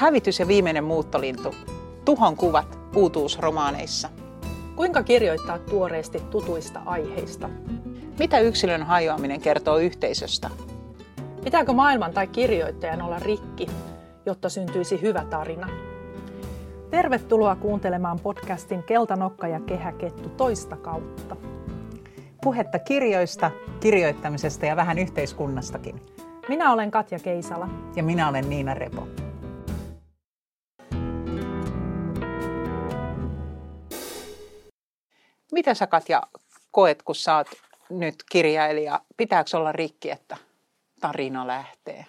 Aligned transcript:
Hävitys 0.00 0.40
ja 0.40 0.48
viimeinen 0.48 0.84
muuttolintu. 0.84 1.54
Tuhon 2.04 2.36
kuvat 2.36 2.78
uutuusromaaneissa. 2.96 4.08
Kuinka 4.76 5.02
kirjoittaa 5.02 5.58
tuoreesti 5.58 6.20
tutuista 6.20 6.82
aiheista? 6.86 7.50
Mitä 8.18 8.38
yksilön 8.38 8.82
hajoaminen 8.82 9.40
kertoo 9.40 9.76
yhteisöstä? 9.76 10.50
Pitääkö 11.44 11.72
maailman 11.72 12.12
tai 12.12 12.26
kirjoittajan 12.26 13.02
olla 13.02 13.18
rikki, 13.18 13.66
jotta 14.26 14.48
syntyisi 14.48 15.02
hyvä 15.02 15.24
tarina? 15.30 15.68
Tervetuloa 16.90 17.56
kuuntelemaan 17.56 18.20
podcastin 18.20 18.82
Keltanokka 18.82 19.48
ja 19.48 19.60
kehäkettu 19.60 20.28
toista 20.28 20.76
kautta. 20.76 21.36
Puhetta 22.42 22.78
kirjoista, 22.78 23.50
kirjoittamisesta 23.80 24.66
ja 24.66 24.76
vähän 24.76 24.98
yhteiskunnastakin. 24.98 26.02
Minä 26.48 26.72
olen 26.72 26.90
Katja 26.90 27.18
Keisala. 27.18 27.68
Ja 27.96 28.02
minä 28.02 28.28
olen 28.28 28.50
Niina 28.50 28.74
Repo. 28.74 29.06
Mitä 35.52 35.74
sä 35.74 35.86
Katja 35.86 36.22
koet, 36.70 37.02
kun 37.02 37.14
sä 37.14 37.36
oot 37.36 37.48
nyt 37.90 38.14
kirjailija? 38.30 39.00
Pitääkö 39.16 39.56
olla 39.56 39.72
rikki, 39.72 40.10
että 40.10 40.36
tarina 41.00 41.46
lähtee? 41.46 42.06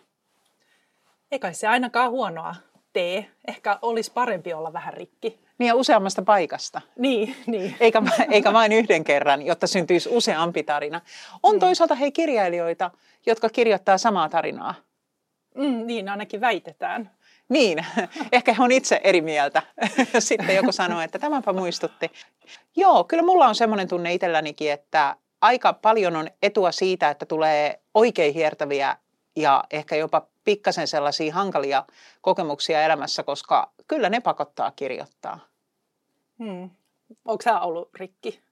Eikä 1.32 1.52
se 1.52 1.68
ainakaan 1.68 2.12
huonoa 2.12 2.56
tee. 2.94 3.32
Ehkä 3.48 3.80
olisi 3.82 4.12
parempi 4.12 4.54
olla 4.54 4.74
vähän 4.74 4.94
rikki. 4.94 5.40
Niin 5.58 5.68
ja 5.68 5.76
useammasta 5.76 6.22
paikasta. 6.22 6.82
Niin, 6.98 7.36
niin. 7.48 7.76
Eikä, 7.80 8.02
eikä 8.32 8.54
vain 8.54 8.72
yhden 8.72 9.04
kerran, 9.04 9.42
jotta 9.42 9.68
syntyisi 9.68 10.10
useampi 10.12 10.64
tarina. 10.64 11.02
On 11.44 11.56
mm. 11.56 11.60
toisaalta 11.60 11.96
hei 11.96 12.12
kirjailijoita, 12.12 12.92
jotka 13.26 13.50
kirjoittaa 13.50 13.98
samaa 13.98 14.30
tarinaa. 14.30 14.74
Mm, 15.56 15.88
niin 15.88 16.10
ainakin 16.10 16.42
väitetään. 16.42 17.12
Niin, 17.52 17.86
ehkä 18.32 18.54
he 18.54 18.64
on 18.64 18.72
itse 18.72 19.02
eri 19.04 19.22
mieltä. 19.22 19.64
Sitten 20.20 20.56
joku 20.56 20.72
sanoo, 20.72 21.02
että 21.02 21.20
tämäpä 21.20 21.54
muistutti. 21.54 22.12
Joo, 22.76 23.04
kyllä 23.04 23.24
mulla 23.24 23.48
on 23.48 23.56
semmoinen 23.56 23.88
tunne 23.88 24.14
itsellänikin, 24.14 24.72
että 24.72 25.16
aika 25.42 25.74
paljon 25.74 26.16
on 26.16 26.30
etua 26.44 26.72
siitä, 26.72 27.10
että 27.10 27.26
tulee 27.26 27.82
oikein 27.94 28.34
hiertäviä 28.34 28.98
ja 29.36 29.64
ehkä 29.72 29.96
jopa 29.96 30.28
pikkasen 30.44 30.88
sellaisia 30.88 31.34
hankalia 31.34 31.86
kokemuksia 32.22 32.84
elämässä, 32.84 33.24
koska 33.24 33.72
kyllä 33.88 34.10
ne 34.10 34.20
pakottaa 34.20 34.72
kirjoittaa. 34.72 35.40
Hmm. 36.40 36.70
Onko 37.26 37.42
sä 37.44 37.60
ollut 37.60 37.90
rikki? 38.00 38.44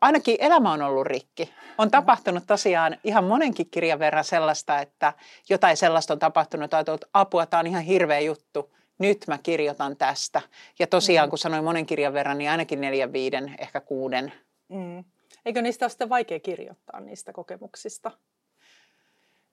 Ainakin 0.00 0.36
elämä 0.38 0.72
on 0.72 0.82
ollut 0.82 1.06
rikki. 1.06 1.54
On 1.78 1.90
tapahtunut 1.90 2.44
tosiaan 2.46 2.96
ihan 3.04 3.24
monenkin 3.24 3.70
kirjan 3.70 3.98
verran 3.98 4.24
sellaista, 4.24 4.80
että 4.80 5.12
jotain 5.48 5.76
sellaista 5.76 6.12
on 6.12 6.18
tapahtunut, 6.18 6.74
että 6.74 6.98
apua, 7.12 7.46
tämä 7.46 7.60
on 7.60 7.66
ihan 7.66 7.82
hirveä 7.82 8.20
juttu. 8.20 8.74
Nyt 8.98 9.24
mä 9.26 9.38
kirjoitan 9.38 9.96
tästä. 9.96 10.40
Ja 10.78 10.86
tosiaan, 10.86 11.28
kun 11.30 11.38
sanoin 11.38 11.64
monen 11.64 11.86
kirjan 11.86 12.12
verran, 12.12 12.38
niin 12.38 12.50
ainakin 12.50 12.80
neljän, 12.80 13.12
viiden, 13.12 13.54
ehkä 13.58 13.80
kuuden. 13.80 14.32
Mm. 14.68 15.04
Eikö 15.46 15.62
niistä 15.62 15.84
ole 15.84 15.90
sitten 15.90 16.08
vaikea 16.08 16.40
kirjoittaa 16.40 17.00
niistä 17.00 17.32
kokemuksista? 17.32 18.10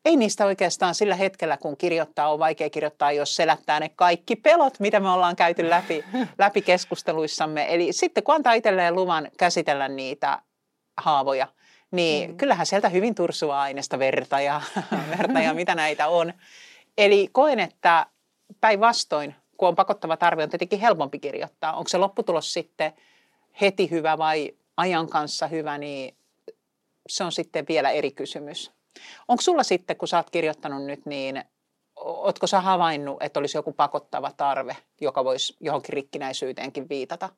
Ei 0.05 0.15
niistä 0.15 0.45
oikeastaan 0.45 0.95
sillä 0.95 1.15
hetkellä, 1.15 1.57
kun 1.57 1.77
kirjoittaa, 1.77 2.31
on 2.31 2.39
vaikea 2.39 2.69
kirjoittaa, 2.69 3.11
jos 3.11 3.35
selättää 3.35 3.79
ne 3.79 3.89
kaikki 3.95 4.35
pelot, 4.35 4.79
mitä 4.79 4.99
me 4.99 5.09
ollaan 5.09 5.35
käyty 5.35 5.69
läpi, 5.69 6.05
läpi 6.37 6.61
keskusteluissamme. 6.61 7.73
Eli 7.73 7.93
sitten 7.93 8.23
kun 8.23 8.35
antaa 8.35 8.53
itselleen 8.53 8.95
luvan 8.95 9.27
käsitellä 9.37 9.87
niitä 9.87 10.41
haavoja, 10.97 11.47
niin 11.91 12.29
mm. 12.31 12.37
kyllähän 12.37 12.65
sieltä 12.65 12.89
hyvin 12.89 13.15
tursua 13.15 13.61
aineesta 13.61 13.99
verta 13.99 14.41
ja, 14.41 14.61
verta 15.17 15.39
ja 15.39 15.53
mitä 15.53 15.75
näitä 15.75 16.07
on. 16.07 16.33
Eli 16.97 17.29
koen, 17.31 17.59
että 17.59 18.05
päinvastoin, 18.61 19.35
kun 19.57 19.67
on 19.67 19.75
pakottava 19.75 20.17
tarve, 20.17 20.43
on 20.43 20.49
tietenkin 20.49 20.79
helpompi 20.79 21.19
kirjoittaa. 21.19 21.73
Onko 21.73 21.87
se 21.87 21.97
lopputulos 21.97 22.53
sitten 22.53 22.93
heti 23.61 23.91
hyvä 23.91 24.17
vai 24.17 24.51
ajan 24.77 25.09
kanssa 25.09 25.47
hyvä, 25.47 25.77
niin 25.77 26.15
se 27.09 27.23
on 27.23 27.31
sitten 27.31 27.65
vielä 27.69 27.91
eri 27.91 28.11
kysymys. 28.11 28.71
Onko 29.27 29.41
sulla 29.41 29.63
sitten, 29.63 29.95
kun 29.95 30.07
sä 30.07 30.17
oot 30.17 30.29
kirjoittanut 30.29 30.85
nyt, 30.85 31.05
niin 31.05 31.43
ootko 31.95 32.47
sä 32.47 32.61
havainnut, 32.61 33.23
että 33.23 33.39
olisi 33.39 33.57
joku 33.57 33.73
pakottava 33.73 34.31
tarve, 34.37 34.77
joka 35.01 35.23
voisi 35.23 35.55
johonkin 35.59 35.93
rikkinäisyyteenkin 35.93 36.89
viitata? 36.89 37.29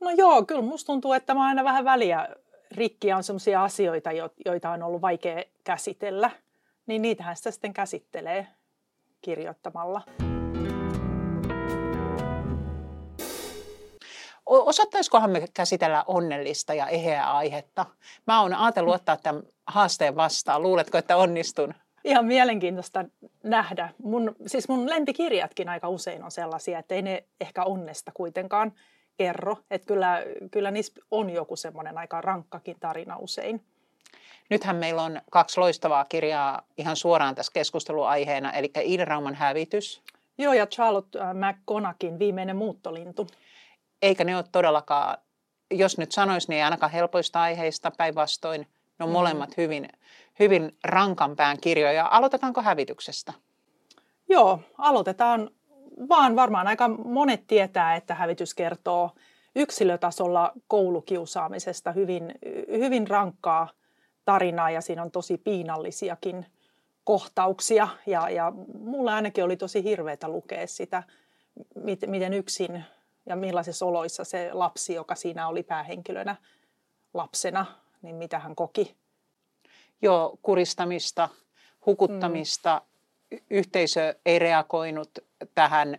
No 0.00 0.10
joo, 0.10 0.44
kyllä 0.44 0.62
musta 0.62 0.86
tuntuu, 0.86 1.12
että 1.12 1.34
mä 1.34 1.44
aina 1.44 1.64
vähän 1.64 1.84
väliä 1.84 2.28
rikkiä 2.70 3.16
on 3.16 3.24
sellaisia 3.24 3.64
asioita, 3.64 4.10
joita 4.46 4.70
on 4.70 4.82
ollut 4.82 5.02
vaikea 5.02 5.44
käsitellä, 5.64 6.30
niin 6.86 7.02
niitähän 7.02 7.36
sitä 7.36 7.50
sitten 7.50 7.72
käsittelee 7.72 8.46
kirjoittamalla. 9.20 10.02
Osattaisikohan 14.46 15.30
me 15.30 15.44
käsitellä 15.54 16.04
onnellista 16.06 16.74
ja 16.74 16.86
eheää 16.86 17.36
aihetta? 17.36 17.86
Mä 18.26 18.42
oon 18.42 18.54
ajatellut 18.54 18.94
ottaa 18.94 19.16
tämän 19.16 19.42
haasteen 19.66 20.16
vastaan. 20.16 20.62
Luuletko, 20.62 20.98
että 20.98 21.16
onnistun? 21.16 21.74
Ihan 22.04 22.24
mielenkiintoista 22.24 23.04
nähdä. 23.42 23.88
Mun, 24.02 24.36
siis 24.46 24.68
mun 24.68 24.90
lempikirjatkin 24.90 25.68
aika 25.68 25.88
usein 25.88 26.24
on 26.24 26.30
sellaisia, 26.30 26.78
että 26.78 26.94
ei 26.94 27.02
ne 27.02 27.24
ehkä 27.40 27.64
onnesta 27.64 28.12
kuitenkaan 28.14 28.72
kerro. 29.16 29.56
Että 29.70 29.86
kyllä, 29.86 30.22
kyllä 30.50 30.70
niissä 30.70 30.92
on 31.10 31.30
joku 31.30 31.56
semmoinen 31.56 31.98
aika 31.98 32.20
rankkakin 32.20 32.76
tarina 32.80 33.16
usein. 33.16 33.64
Nythän 34.50 34.76
meillä 34.76 35.02
on 35.02 35.20
kaksi 35.30 35.60
loistavaa 35.60 36.04
kirjaa 36.04 36.62
ihan 36.78 36.96
suoraan 36.96 37.34
tässä 37.34 37.52
keskusteluaiheena, 37.52 38.52
eli 38.52 38.70
Iderauman 38.82 39.34
hävitys. 39.34 40.02
Joo, 40.38 40.52
ja 40.52 40.66
Charlotte 40.66 41.18
äh, 41.20 41.34
McConakin 41.34 42.18
Viimeinen 42.18 42.56
muuttolintu. 42.56 43.26
Eikä 44.02 44.24
ne 44.24 44.36
ole 44.36 44.44
todellakaan, 44.52 45.18
jos 45.70 45.98
nyt 45.98 46.12
sanoisi, 46.12 46.48
niin 46.48 46.56
ei 46.56 46.62
ainakaan 46.62 46.92
helpoista 46.92 47.40
aiheista, 47.40 47.90
päinvastoin 47.90 48.60
ne 48.98 49.04
on 49.04 49.08
mm. 49.08 49.12
molemmat 49.12 49.56
hyvin, 49.56 49.88
hyvin 50.38 50.76
rankan 50.84 51.36
pään 51.36 51.60
kirjoja. 51.60 52.08
Aloitetaanko 52.10 52.62
hävityksestä? 52.62 53.32
Joo, 54.28 54.60
aloitetaan 54.78 55.50
vaan 56.08 56.36
varmaan 56.36 56.66
aika 56.66 56.88
monet 56.88 57.46
tietää, 57.46 57.96
että 57.96 58.14
hävitys 58.14 58.54
kertoo 58.54 59.10
yksilötasolla 59.56 60.52
koulukiusaamisesta 60.68 61.92
hyvin, 61.92 62.34
hyvin 62.68 63.08
rankkaa 63.08 63.68
tarinaa 64.24 64.70
ja 64.70 64.80
siinä 64.80 65.02
on 65.02 65.10
tosi 65.10 65.38
piinallisiakin 65.38 66.46
kohtauksia. 67.04 67.88
Ja, 68.06 68.30
ja 68.30 68.52
mulle 68.80 69.12
ainakin 69.12 69.44
oli 69.44 69.56
tosi 69.56 69.84
hirveätä 69.84 70.28
lukea 70.28 70.66
sitä, 70.66 71.02
miten 72.06 72.32
yksin 72.32 72.84
ja 73.26 73.36
millaisissa 73.36 73.86
oloissa 73.86 74.24
se 74.24 74.50
lapsi, 74.52 74.94
joka 74.94 75.14
siinä 75.14 75.48
oli 75.48 75.62
päähenkilönä 75.62 76.36
lapsena, 77.14 77.66
niin 78.02 78.16
mitä 78.16 78.38
hän 78.38 78.56
koki? 78.56 78.96
Joo, 80.02 80.38
kuristamista, 80.42 81.28
hukuttamista. 81.86 82.82
Mm. 83.30 83.38
Yhteisö 83.50 84.14
ei 84.26 84.38
reagoinut 84.38 85.18
tähän 85.54 85.98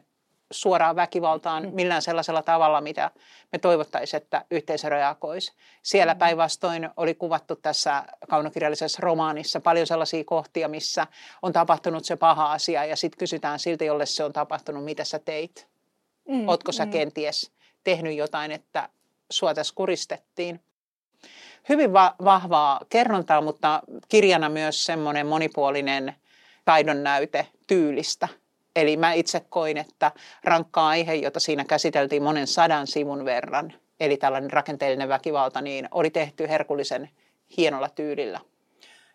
suoraan 0.51 0.95
väkivaltaan 0.95 1.63
mm. 1.63 1.75
millään 1.75 2.01
sellaisella 2.01 2.41
tavalla, 2.41 2.81
mitä 2.81 3.11
me 3.51 3.59
toivottaisiin, 3.59 4.21
että 4.21 4.45
yhteisö 4.51 4.89
reagoisi. 4.89 5.53
Siellä 5.83 6.13
mm. 6.13 6.17
päinvastoin 6.17 6.89
oli 6.97 7.13
kuvattu 7.13 7.55
tässä 7.55 8.03
kaunokirjallisessa 8.29 8.99
romaanissa 9.01 9.59
paljon 9.59 9.87
sellaisia 9.87 10.23
kohtia, 10.23 10.67
missä 10.67 11.07
on 11.41 11.53
tapahtunut 11.53 12.05
se 12.05 12.15
paha 12.15 12.51
asia 12.51 12.85
ja 12.85 12.95
sitten 12.95 13.19
kysytään 13.19 13.59
siltä, 13.59 13.85
jolle 13.85 14.05
se 14.05 14.23
on 14.23 14.33
tapahtunut, 14.33 14.83
mitä 14.83 15.03
sä 15.03 15.19
teit. 15.19 15.67
Mm. 16.27 16.47
Ootko 16.47 16.71
sä 16.71 16.85
mm. 16.85 16.91
kenties 16.91 17.51
tehnyt 17.83 18.15
jotain, 18.15 18.51
että 18.51 18.89
sua 19.31 19.53
tässä 19.53 19.73
kuristettiin? 19.75 20.59
hyvin 21.69 21.93
va- 21.93 22.15
vahvaa 22.23 22.79
kerrontaa, 22.89 23.41
mutta 23.41 23.81
kirjana 24.07 24.49
myös 24.49 24.83
semmoinen 24.83 25.27
monipuolinen 25.27 26.15
taidon 26.65 27.03
näyte 27.03 27.47
tyylistä. 27.67 28.27
Eli 28.75 28.97
mä 28.97 29.13
itse 29.13 29.39
koin, 29.49 29.77
että 29.77 30.11
rankka 30.43 30.87
aihe, 30.87 31.13
jota 31.13 31.39
siinä 31.39 31.65
käsiteltiin 31.65 32.23
monen 32.23 32.47
sadan 32.47 32.87
sivun 32.87 33.25
verran, 33.25 33.73
eli 33.99 34.17
tällainen 34.17 34.51
rakenteellinen 34.51 35.09
väkivalta, 35.09 35.61
niin 35.61 35.87
oli 35.91 36.09
tehty 36.09 36.49
herkullisen 36.49 37.09
hienolla 37.57 37.89
tyylillä. 37.89 38.39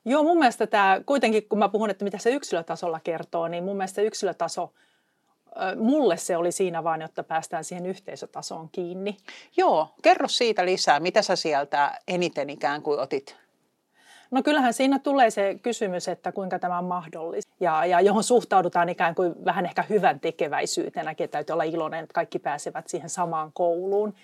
Joo, 0.04 0.22
mun 0.22 0.38
mielestä 0.38 0.66
tämä 0.66 1.00
kuitenkin, 1.06 1.48
kun 1.48 1.58
mä 1.58 1.68
puhun, 1.68 1.90
että 1.90 2.04
mitä 2.04 2.18
se 2.18 2.30
yksilötasolla 2.30 3.00
kertoo, 3.00 3.48
niin 3.48 3.64
mun 3.64 3.76
mielestä 3.76 4.02
yksilötaso 4.02 4.72
mulle 5.76 6.16
se 6.16 6.36
oli 6.36 6.52
siinä 6.52 6.84
vaan, 6.84 7.02
jotta 7.02 7.22
päästään 7.22 7.64
siihen 7.64 7.86
yhteisötasoon 7.86 8.68
kiinni. 8.72 9.16
Joo, 9.56 9.88
kerro 10.02 10.28
siitä 10.28 10.66
lisää. 10.66 11.00
Mitä 11.00 11.22
sä 11.22 11.36
sieltä 11.36 11.98
eniten 12.08 12.50
ikään 12.50 12.82
kuin 12.82 13.00
otit 13.00 13.42
No 14.32 14.42
kyllähän 14.42 14.74
siinä 14.74 14.98
tulee 14.98 15.30
se 15.30 15.58
kysymys, 15.62 16.08
että 16.08 16.32
kuinka 16.32 16.58
tämä 16.58 16.78
on 16.78 16.84
mahdollista 16.84 17.54
ja, 17.60 17.86
ja 17.86 18.00
johon 18.00 18.24
suhtaudutaan 18.24 18.88
ikään 18.88 19.14
kuin 19.14 19.44
vähän 19.44 19.66
ehkä 19.66 19.82
hyvän 19.82 20.20
tekeväisyytenäkin, 20.20 21.24
että 21.24 21.32
täytyy 21.32 21.52
olla 21.52 21.62
iloinen, 21.62 22.02
että 22.02 22.14
kaikki 22.14 22.38
pääsevät 22.38 22.88
siihen 22.88 23.10
samaan 23.10 23.50
kouluun. 23.52 24.14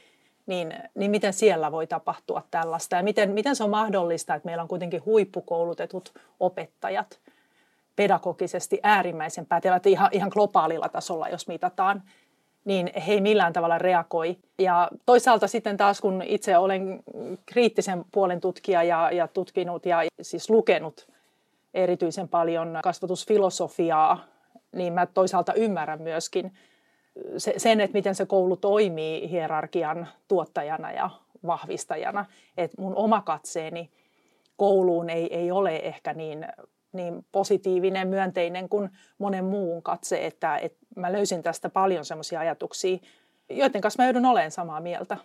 Niin, 0.46 0.74
niin 0.94 1.10
miten 1.10 1.32
siellä 1.32 1.72
voi 1.72 1.86
tapahtua 1.86 2.42
tällaista 2.50 2.96
ja 2.96 3.02
miten, 3.02 3.30
miten 3.30 3.56
se 3.56 3.64
on 3.64 3.70
mahdollista, 3.70 4.34
että 4.34 4.46
meillä 4.46 4.62
on 4.62 4.68
kuitenkin 4.68 5.04
huippukoulutetut 5.04 6.12
opettajat 6.40 7.18
pedagogisesti 7.98 8.80
äärimmäisen 8.82 9.46
pätevät 9.46 9.86
ihan, 9.86 10.08
ihan 10.12 10.30
globaalilla 10.32 10.88
tasolla, 10.88 11.28
jos 11.28 11.48
mitataan, 11.48 12.02
niin 12.64 12.90
he 13.06 13.12
ei 13.12 13.20
millään 13.20 13.52
tavalla 13.52 13.78
reagoi. 13.78 14.36
Ja 14.58 14.88
toisaalta 15.06 15.48
sitten 15.48 15.76
taas, 15.76 16.00
kun 16.00 16.22
itse 16.26 16.58
olen 16.58 17.02
kriittisen 17.46 18.04
puolen 18.12 18.40
tutkija 18.40 18.82
ja, 18.82 19.10
ja 19.12 19.28
tutkinut 19.28 19.86
ja 19.86 20.04
siis 20.22 20.50
lukenut 20.50 21.08
erityisen 21.74 22.28
paljon 22.28 22.78
kasvatusfilosofiaa, 22.82 24.24
niin 24.72 24.92
mä 24.92 25.06
toisaalta 25.06 25.54
ymmärrän 25.54 26.02
myöskin 26.02 26.52
sen, 27.36 27.80
että 27.80 27.96
miten 27.96 28.14
se 28.14 28.26
koulu 28.26 28.56
toimii 28.56 29.30
hierarkian 29.30 30.08
tuottajana 30.28 30.92
ja 30.92 31.10
vahvistajana. 31.46 32.24
Että 32.56 32.82
mun 32.82 32.96
oma 32.96 33.22
katseeni 33.22 33.90
kouluun 34.56 35.10
ei, 35.10 35.34
ei 35.34 35.50
ole 35.50 35.76
ehkä 35.76 36.14
niin, 36.14 36.46
niin 36.92 37.26
positiivinen, 37.32 38.08
myönteinen 38.08 38.68
kuin 38.68 38.90
monen 39.18 39.44
muun 39.44 39.82
katse, 39.82 40.26
että, 40.26 40.56
että 40.56 40.78
mä 40.96 41.12
löysin 41.12 41.42
tästä 41.42 41.68
paljon 41.68 42.04
semmoisia 42.04 42.40
ajatuksia, 42.40 42.98
joiden 43.50 43.80
kanssa 43.80 44.02
mä 44.02 44.06
joudun 44.06 44.26
olemaan 44.26 44.50
samaa 44.50 44.80
mieltä. 44.80 45.16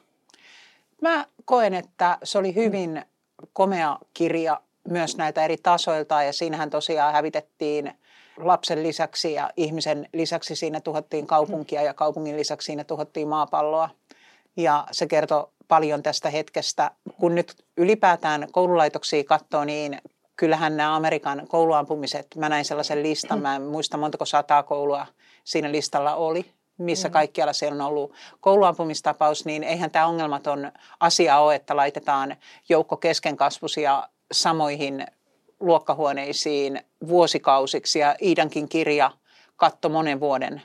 Mä 1.01 1.25
koen, 1.45 1.74
että 1.74 2.18
se 2.24 2.38
oli 2.38 2.56
hyvin 2.56 3.06
komea 3.54 3.98
kirja 4.13 4.62
myös 4.89 5.18
näitä 5.18 5.45
eri 5.45 5.57
tasoilta 5.57 6.24
ja 6.24 6.33
siinähän 6.33 6.69
tosiaan 6.69 7.13
hävitettiin 7.13 7.94
lapsen 8.38 8.83
lisäksi 8.83 9.33
ja 9.33 9.50
ihmisen 9.57 10.10
lisäksi 10.13 10.56
siinä 10.56 10.81
tuhottiin 10.81 11.27
kaupunkia 11.27 11.81
ja 11.81 11.94
kaupungin 11.94 12.38
lisäksi 12.38 12.65
siinä 12.65 12.83
tuhottiin 12.83 13.27
maapalloa. 13.27 13.89
Ja 14.57 14.88
se 14.92 15.07
kertoo 15.07 15.50
paljon 15.68 16.04
tästä 16.04 16.30
hetkestä. 16.30 16.92
Kun 17.19 17.36
nyt 17.36 17.65
ylipäätään 17.77 18.48
koululaitoksia 18.51 19.24
katsoo, 19.24 19.63
niin 19.63 20.01
kyllähän 20.35 20.77
nämä 20.77 20.95
Amerikan 20.95 21.47
kouluampumiset, 21.47 22.27
mä 22.35 22.50
näin 22.50 22.65
sellaisen 22.65 23.03
listan, 23.03 23.41
mä 23.44 23.56
en 23.56 23.62
muista 23.62 23.97
montako 23.97 24.25
sataa 24.25 24.63
koulua 24.63 25.07
siinä 25.44 25.71
listalla 25.71 26.15
oli, 26.15 26.51
missä 26.77 27.07
mm. 27.07 27.13
kaikkialla 27.13 27.53
siellä 27.53 27.75
on 27.75 27.89
ollut 27.89 28.13
kouluampumistapaus, 28.39 29.45
niin 29.45 29.63
eihän 29.63 29.91
tämä 29.91 30.07
ongelmaton 30.07 30.71
asia 31.00 31.39
ole, 31.39 31.56
että 31.56 31.75
laitetaan 31.75 32.35
joukko 32.69 32.97
keskenkasvusia 32.97 34.09
samoihin 34.31 35.06
luokkahuoneisiin 35.59 36.81
vuosikausiksi 37.07 38.00
ja 38.00 38.15
Iidankin 38.21 38.69
kirja 38.69 39.12
katto 39.56 39.89
monen 39.89 40.19
vuoden 40.19 40.62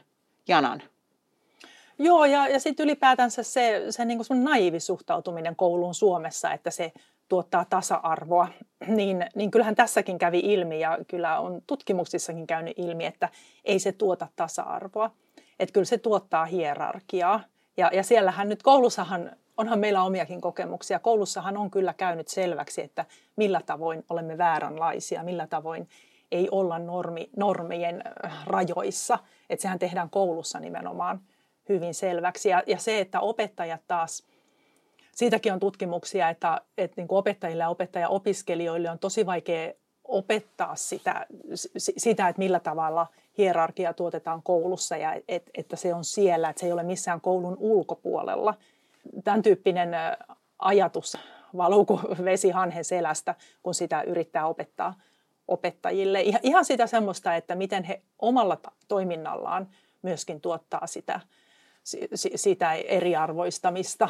janan. 0.48 0.82
Joo, 1.98 2.24
ja, 2.24 2.48
ja 2.48 2.60
sitten 2.60 2.84
ylipäätänsä 2.84 3.42
se, 3.42 3.82
se 3.90 4.04
niin 4.04 4.26
kuin 4.26 4.44
naivi 4.44 4.80
suhtautuminen 4.80 5.56
kouluun 5.56 5.94
Suomessa, 5.94 6.52
että 6.52 6.70
se 6.70 6.92
tuottaa 7.28 7.64
tasa-arvoa, 7.70 8.48
niin, 8.86 9.26
niin 9.34 9.50
kyllähän 9.50 9.74
tässäkin 9.74 10.18
kävi 10.18 10.38
ilmi 10.38 10.80
ja 10.80 10.98
kyllä 11.08 11.38
on 11.38 11.62
tutkimuksissakin 11.66 12.46
käynyt 12.46 12.78
ilmi, 12.78 13.06
että 13.06 13.28
ei 13.64 13.78
se 13.78 13.92
tuota 13.92 14.28
tasa-arvoa. 14.36 15.10
Että 15.58 15.72
kyllä 15.72 15.84
se 15.84 15.98
tuottaa 15.98 16.44
hierarkiaa. 16.44 17.40
Ja, 17.76 17.90
ja 17.92 18.02
siellähän 18.02 18.48
nyt 18.48 18.62
koulussahan, 18.62 19.30
onhan 19.56 19.78
meillä 19.78 20.02
omiakin 20.02 20.40
kokemuksia, 20.40 20.98
koulussahan 20.98 21.56
on 21.56 21.70
kyllä 21.70 21.94
käynyt 21.94 22.28
selväksi, 22.28 22.82
että 22.82 23.04
millä 23.36 23.60
tavoin 23.66 24.04
olemme 24.10 24.38
vääränlaisia, 24.38 25.22
millä 25.22 25.46
tavoin 25.46 25.88
ei 26.32 26.48
olla 26.50 26.78
normi, 26.78 27.30
normien 27.36 28.02
rajoissa. 28.46 29.18
Että 29.50 29.62
sehän 29.62 29.78
tehdään 29.78 30.10
koulussa 30.10 30.60
nimenomaan 30.60 31.20
hyvin 31.68 31.94
selväksi. 31.94 32.48
Ja, 32.48 32.62
ja 32.66 32.78
se, 32.78 33.00
että 33.00 33.20
opettajat 33.20 33.80
taas, 33.88 34.26
siitäkin 35.18 35.52
on 35.52 35.60
tutkimuksia, 35.60 36.28
että, 36.28 36.60
että 36.78 36.94
niin 36.96 37.08
kuin 37.08 37.18
opettajille 37.18 37.62
ja 37.62 37.68
opettajaopiskelijoille 37.68 38.90
on 38.90 38.98
tosi 38.98 39.26
vaikea 39.26 39.72
opettaa 40.04 40.76
sitä, 40.76 41.26
sitä, 41.76 42.28
että 42.28 42.38
millä 42.38 42.60
tavalla 42.60 43.06
hierarkia 43.38 43.92
tuotetaan 43.92 44.42
koulussa 44.42 44.96
ja 44.96 45.16
et, 45.28 45.50
että 45.54 45.76
se 45.76 45.94
on 45.94 46.04
siellä, 46.04 46.48
että 46.48 46.60
se 46.60 46.66
ei 46.66 46.72
ole 46.72 46.82
missään 46.82 47.20
koulun 47.20 47.56
ulkopuolella. 47.60 48.54
Tämän 49.24 49.42
tyyppinen 49.42 49.90
ajatus 50.58 51.18
valuu 51.56 51.84
kuin 51.84 52.00
vesi 52.24 52.50
hanhen 52.50 52.84
selästä, 52.84 53.34
kun 53.62 53.74
sitä 53.74 54.02
yrittää 54.02 54.46
opettaa 54.46 54.94
opettajille. 55.48 56.22
Ihan 56.42 56.64
sitä 56.64 56.86
semmoista, 56.86 57.34
että 57.34 57.54
miten 57.54 57.84
he 57.84 58.02
omalla 58.18 58.58
toiminnallaan 58.88 59.68
myöskin 60.02 60.40
tuottaa 60.40 60.86
sitä 60.86 61.20
sitä 62.14 62.72
eriarvoistamista. 62.72 64.08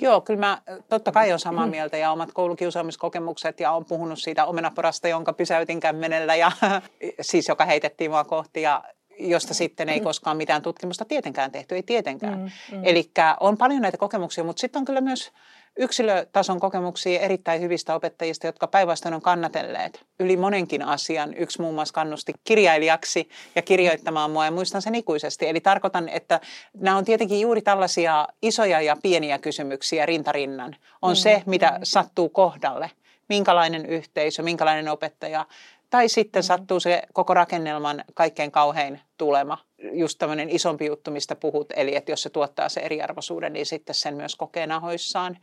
Joo, 0.00 0.20
kyllä 0.20 0.40
mä 0.40 0.62
totta 0.88 1.12
kai 1.12 1.28
olen 1.28 1.38
samaa 1.38 1.66
mieltä 1.66 1.96
ja 1.96 2.12
omat 2.12 2.32
koulukiusaamiskokemukset 2.32 3.60
ja 3.60 3.72
olen 3.72 3.84
puhunut 3.84 4.18
siitä 4.18 4.44
omenaporasta, 4.44 5.08
jonka 5.08 5.32
pysäytin 5.32 5.80
kämmenellä 5.80 6.34
ja 6.34 6.52
siis 7.20 7.48
joka 7.48 7.64
heitettiin 7.64 8.10
mua 8.10 8.24
kohti 8.24 8.62
ja 8.62 8.82
josta 9.18 9.54
sitten 9.54 9.88
ei 9.88 10.00
koskaan 10.00 10.36
mitään 10.36 10.62
tutkimusta 10.62 11.04
tietenkään 11.04 11.50
tehty, 11.50 11.74
ei 11.74 11.82
tietenkään. 11.82 12.38
Mm, 12.38 12.76
mm. 12.76 12.84
Eli 12.84 13.10
on 13.40 13.58
paljon 13.58 13.82
näitä 13.82 13.98
kokemuksia, 13.98 14.44
mutta 14.44 14.60
sitten 14.60 14.80
on 14.80 14.84
kyllä 14.84 15.00
myös 15.00 15.32
yksilötason 15.76 16.60
kokemuksia 16.60 17.20
erittäin 17.20 17.60
hyvistä 17.60 17.94
opettajista, 17.94 18.46
jotka 18.46 18.66
päinvastoin 18.66 19.14
on 19.14 19.22
kannatelleet 19.22 20.04
yli 20.20 20.36
monenkin 20.36 20.82
asian. 20.82 21.34
Yksi 21.34 21.60
muun 21.60 21.74
muassa 21.74 21.94
kannusti 21.94 22.32
kirjailijaksi 22.44 23.28
ja 23.54 23.62
kirjoittamaan 23.62 24.30
mua 24.30 24.44
ja 24.44 24.50
muistan 24.50 24.82
sen 24.82 24.94
ikuisesti. 24.94 25.48
Eli 25.48 25.60
tarkoitan, 25.60 26.08
että 26.08 26.40
nämä 26.74 26.96
on 26.96 27.04
tietenkin 27.04 27.40
juuri 27.40 27.62
tällaisia 27.62 28.28
isoja 28.42 28.80
ja 28.80 28.96
pieniä 29.02 29.38
kysymyksiä 29.38 30.06
rintarinnan. 30.06 30.76
On 31.02 31.16
se, 31.16 31.36
mm, 31.46 31.50
mitä 31.50 31.70
mm. 31.70 31.80
sattuu 31.82 32.28
kohdalle. 32.28 32.90
Minkälainen 33.28 33.86
yhteisö, 33.86 34.42
minkälainen 34.42 34.88
opettaja, 34.88 35.46
tai 35.90 36.08
sitten 36.08 36.42
mm. 36.42 36.44
sattuu 36.44 36.80
se 36.80 37.02
koko 37.12 37.34
rakennelman 37.34 38.04
kaikkein 38.14 38.50
kauhein 38.50 39.00
tulema, 39.18 39.58
just 39.92 40.18
tämmöinen 40.18 40.50
isompi 40.50 40.86
juttu, 40.86 41.10
mistä 41.10 41.36
puhut, 41.36 41.66
eli 41.76 41.96
että 41.96 42.12
jos 42.12 42.22
se 42.22 42.30
tuottaa 42.30 42.68
se 42.68 42.80
eriarvoisuuden, 42.80 43.52
niin 43.52 43.66
sitten 43.66 43.94
sen 43.94 44.14
myös 44.14 44.36
kokee 44.36 44.66
nahoissaan. 44.66 45.36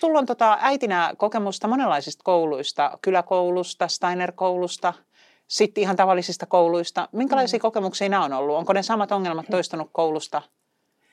Sulla 0.00 0.18
on 0.18 0.26
tota 0.26 0.58
äitinä 0.60 1.14
kokemusta 1.16 1.68
monenlaisista 1.68 2.22
kouluista, 2.24 2.98
kyläkoulusta, 3.02 3.88
Steiner-koulusta, 3.88 4.92
sitten 5.46 5.82
ihan 5.82 5.96
tavallisista 5.96 6.46
kouluista. 6.46 7.08
Minkälaisia 7.12 7.58
mm. 7.58 7.62
kokemuksia 7.62 8.08
nämä 8.08 8.24
on 8.24 8.32
ollut? 8.32 8.56
Onko 8.56 8.72
ne 8.72 8.82
samat 8.82 9.12
ongelmat 9.12 9.46
toistunut 9.50 9.90
koulusta 9.92 10.42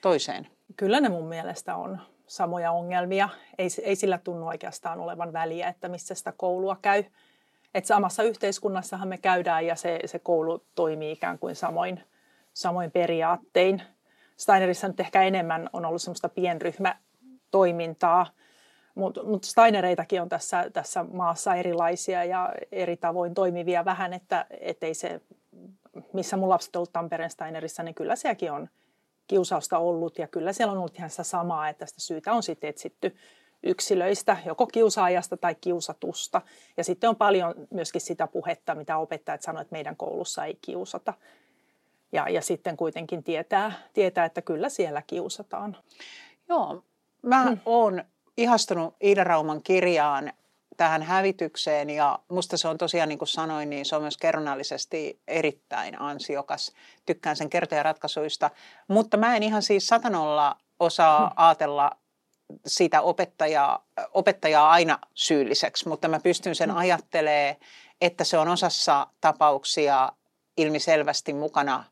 toiseen? 0.02 0.48
Kyllä 0.76 1.00
ne 1.00 1.08
mun 1.08 1.28
mielestä 1.28 1.76
on 1.76 1.98
samoja 2.26 2.72
ongelmia. 2.72 3.28
Ei, 3.58 3.68
ei 3.82 3.96
sillä 3.96 4.18
tunnu 4.18 4.46
oikeastaan 4.46 5.00
olevan 5.00 5.32
väliä, 5.32 5.68
että 5.68 5.88
missä 5.88 6.14
sitä 6.14 6.32
koulua 6.36 6.76
käy. 6.82 7.04
Et 7.74 7.84
samassa 7.84 8.22
yhteiskunnassahan 8.22 9.08
me 9.08 9.18
käydään 9.18 9.66
ja 9.66 9.76
se, 9.76 9.98
se 10.04 10.18
koulu 10.18 10.64
toimii 10.74 11.12
ikään 11.12 11.38
kuin 11.38 11.56
samoin, 11.56 12.00
samoin 12.52 12.90
periaattein. 12.90 13.82
Steinerissa 14.36 14.88
nyt 14.88 15.00
ehkä 15.00 15.22
enemmän 15.22 15.70
on 15.72 15.84
ollut 15.84 16.02
semmoista 16.02 16.28
pienryhmätoimintaa, 16.28 18.26
mutta 18.94 19.22
mut 19.22 19.44
Steinereitakin 19.44 20.22
on 20.22 20.28
tässä, 20.28 20.70
tässä 20.72 21.04
maassa 21.12 21.54
erilaisia 21.54 22.24
ja 22.24 22.52
eri 22.72 22.96
tavoin 22.96 23.34
toimivia 23.34 23.84
vähän, 23.84 24.12
että 24.12 24.46
ei 24.82 24.94
se, 24.94 25.20
missä 26.12 26.36
mun 26.36 26.48
lapset 26.48 26.76
ovat 26.76 26.92
Tampereen 26.92 27.30
Steinerissa, 27.30 27.82
niin 27.82 27.94
kyllä 27.94 28.16
sielläkin 28.16 28.52
on 28.52 28.68
kiusausta 29.26 29.78
ollut 29.78 30.18
ja 30.18 30.28
kyllä 30.28 30.52
siellä 30.52 30.72
on 30.72 30.78
ollut 30.78 30.98
ihan 30.98 31.10
sitä 31.10 31.22
samaa, 31.22 31.68
että 31.68 31.86
sitä 31.86 32.00
syytä 32.00 32.32
on 32.32 32.42
sitten 32.42 32.70
etsitty 32.70 33.16
yksilöistä, 33.62 34.36
joko 34.46 34.66
kiusaajasta 34.66 35.36
tai 35.36 35.54
kiusatusta. 35.54 36.42
Ja 36.76 36.84
sitten 36.84 37.10
on 37.10 37.16
paljon 37.16 37.54
myöskin 37.70 38.00
sitä 38.00 38.26
puhetta, 38.26 38.74
mitä 38.74 38.96
opettajat 38.96 39.42
sanoivat, 39.42 39.66
että 39.66 39.72
meidän 39.72 39.96
koulussa 39.96 40.44
ei 40.44 40.58
kiusata. 40.62 41.14
Ja, 42.12 42.28
ja 42.28 42.42
sitten 42.42 42.76
kuitenkin 42.76 43.24
tietää, 43.24 43.72
tietää, 43.92 44.24
että 44.24 44.42
kyllä 44.42 44.68
siellä 44.68 45.02
kiusataan. 45.06 45.76
Joo, 46.48 46.84
mä 47.22 47.42
hmm. 47.42 47.58
oon 47.64 48.04
ihastunut 48.36 48.96
Iida 49.04 49.24
Rauman 49.24 49.62
kirjaan 49.62 50.32
tähän 50.76 51.02
hävitykseen 51.02 51.90
ja 51.90 52.18
musta 52.28 52.56
se 52.56 52.68
on 52.68 52.78
tosiaan 52.78 53.08
niin 53.08 53.18
kuin 53.18 53.28
sanoin, 53.28 53.70
niin 53.70 53.84
se 53.84 53.96
on 53.96 54.02
myös 54.02 54.16
kerronnallisesti 54.16 55.20
erittäin 55.28 56.00
ansiokas. 56.00 56.72
Tykkään 57.06 57.36
sen 57.36 57.50
kertojaratkaisuista, 57.50 58.50
mutta 58.88 59.16
mä 59.16 59.36
en 59.36 59.42
ihan 59.42 59.62
siis 59.62 59.86
satanolla 59.86 60.56
osaa 60.80 61.18
hmm. 61.18 61.34
ajatella 61.36 61.90
sitä 62.66 63.00
opettajaa, 63.00 63.86
opettajaa 64.12 64.70
aina 64.70 64.98
syylliseksi, 65.14 65.88
mutta 65.88 66.08
mä 66.08 66.20
pystyn 66.20 66.54
sen 66.54 66.70
mm. 66.70 66.76
ajattelemaan, 66.76 67.56
että 68.00 68.24
se 68.24 68.38
on 68.38 68.48
osassa 68.48 69.06
tapauksia 69.20 70.12
ilmiselvästi 70.56 71.32
mukana 71.32 71.84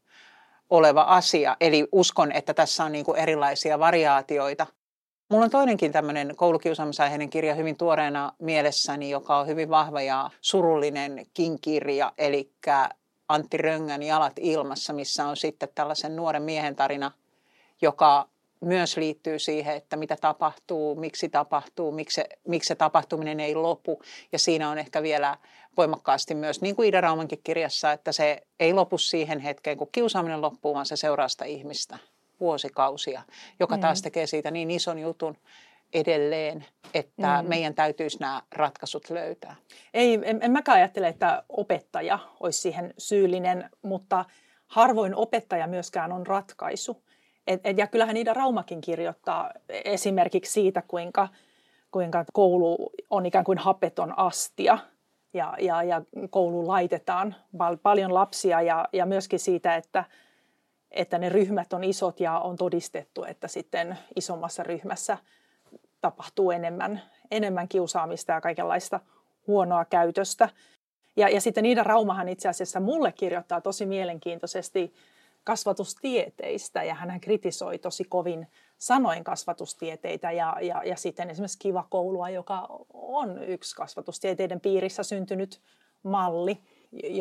oleva 0.71 1.03
asia. 1.03 1.57
Eli 1.61 1.89
uskon, 1.93 2.33
että 2.33 2.55
tässä 2.55 2.85
on 2.85 2.93
niin 2.93 3.05
kuin 3.05 3.19
erilaisia 3.19 3.79
variaatioita. 3.79 4.67
Mulla 5.33 5.45
on 5.45 5.51
toinenkin 5.51 5.93
tämmöinen 5.93 6.37
koulukiusaamisaiheinen 6.37 7.31
kirja 7.31 7.55
hyvin 7.55 7.77
tuoreena 7.77 8.33
mielessäni, 8.39 9.11
joka 9.11 9.39
on 9.39 9.47
hyvin 9.47 9.69
vahva 9.69 10.03
ja 10.03 10.31
surullinen 10.41 11.27
kirja, 11.61 12.13
eli 12.19 12.53
Antti 13.29 13.57
Röngän 13.57 14.03
Jalat 14.03 14.33
ilmassa, 14.41 14.93
missä 14.93 15.27
on 15.27 15.37
sitten 15.37 15.69
tällaisen 15.75 16.17
nuoren 16.17 16.43
miehen 16.43 16.77
tarina, 16.77 17.11
joka 17.83 18.29
myös 18.61 18.97
liittyy 18.97 19.39
siihen, 19.39 19.77
että 19.77 19.97
mitä 19.97 20.17
tapahtuu, 20.21 20.95
miksi 20.95 21.29
tapahtuu, 21.29 21.93
miksi 21.93 22.15
se, 22.15 22.25
miksi 22.49 22.69
se 22.69 22.75
tapahtuminen 22.75 23.41
ei 23.41 23.55
lopu. 23.55 24.03
Ja 24.33 24.39
siinä 24.39 24.71
on 24.71 24.79
ehkä 24.79 25.03
vielä 25.03 25.39
voimakkaasti 25.77 26.35
myös, 26.35 26.61
niin 26.61 26.77
kuin 26.77 26.89
Ida 26.89 27.01
Raumankin 27.01 27.41
kirjassa, 27.45 27.93
että 27.93 28.13
se 28.13 28.43
ei 28.61 28.73
lopu 28.73 28.99
siihen 28.99 29.41
hetkeen, 29.41 29.79
kun 29.79 29.89
kiusaaminen 29.93 30.43
loppuu, 30.43 30.75
vaan 30.75 30.87
se 30.87 30.97
seuraa 30.97 31.29
sitä 31.29 31.45
ihmistä 31.45 31.99
vuosikausia, 32.43 33.23
joka 33.61 33.79
taas 33.79 34.01
mm. 34.01 34.03
tekee 34.03 34.27
siitä 34.27 34.51
niin 34.51 34.71
ison 34.71 34.99
jutun 34.99 35.37
edelleen, 35.93 36.65
että 36.95 37.43
mm. 37.43 37.49
meidän 37.49 37.75
täytyisi 37.75 38.19
nämä 38.21 38.43
ratkaisut 38.53 39.11
löytää. 39.11 39.57
Ei, 39.95 40.19
en, 40.25 40.39
en 40.43 40.53
mäkään 40.53 40.79
ajattele, 40.79 41.09
että 41.09 41.43
opettaja 41.49 42.19
olisi 42.41 42.61
siihen 42.61 42.95
syyllinen, 42.99 43.71
mutta 43.83 44.25
harvoin 44.67 45.15
opettaja 45.15 45.67
myöskään 45.67 46.13
on 46.13 46.27
ratkaisu. 46.27 47.03
Et, 47.47 47.61
et, 47.65 47.79
ja 47.79 47.87
kyllähän 47.87 48.17
Ida 48.17 48.35
Raumakin 48.35 48.81
kirjoittaa 48.81 49.51
esimerkiksi 49.69 50.53
siitä, 50.53 50.83
kuinka, 50.89 51.29
kuinka 51.91 52.25
koulu 52.33 52.93
on 53.11 53.27
ikään 53.27 53.45
kuin 53.45 53.59
hapeton 53.59 54.19
astia 54.19 54.79
ja, 55.35 55.55
ja, 55.61 55.83
ja 55.83 56.03
kouluun 56.31 56.69
laitetaan 56.69 57.35
pal- 57.59 57.77
paljon 57.83 58.15
lapsia 58.15 58.63
ja, 58.63 58.89
ja 58.93 59.07
myöskin 59.07 59.39
siitä, 59.39 59.77
että, 59.77 60.05
että 60.93 61.19
ne 61.19 61.29
ryhmät 61.29 61.73
on 61.73 61.85
isot 61.85 62.21
ja 62.21 62.39
on 62.39 62.57
todistettu, 62.57 63.25
että 63.25 63.49
sitten 63.49 63.99
isommassa 64.17 64.63
ryhmässä 64.63 65.19
tapahtuu 66.01 66.51
enemmän, 66.51 67.03
enemmän 67.31 67.69
kiusaamista 67.69 68.33
ja 68.33 68.41
kaikenlaista 68.41 69.01
huonoa 69.47 69.85
käytöstä. 69.85 70.49
Ja, 71.17 71.29
ja 71.29 71.41
sitten 71.41 71.63
Niida 71.63 71.83
Raumahan 71.83 72.29
itse 72.29 72.49
asiassa 72.49 72.81
mulle 72.81 73.13
kirjoittaa 73.13 73.61
tosi 73.61 73.87
mielenkiintoisesti 73.87 74.95
kasvatustieteistä 75.45 76.83
ja 76.83 76.95
hän 76.95 77.21
kritisoi 77.21 77.79
tosi 77.79 78.05
kovin 78.05 78.47
sanoin 78.79 79.25
kasvatustieteitä 79.25 80.33
ja, 80.33 80.57
ja, 80.61 80.83
ja 80.85 80.97
sitten 80.97 81.31
esimerkiksi 81.31 81.59
Kiva 81.59 81.87
koulua, 81.91 82.31
joka 82.31 82.69
on 82.93 83.45
yksi 83.45 83.77
kasvatustieteiden 83.77 84.61
piirissä 84.61 85.03
syntynyt 85.03 85.61
malli, 86.03 86.59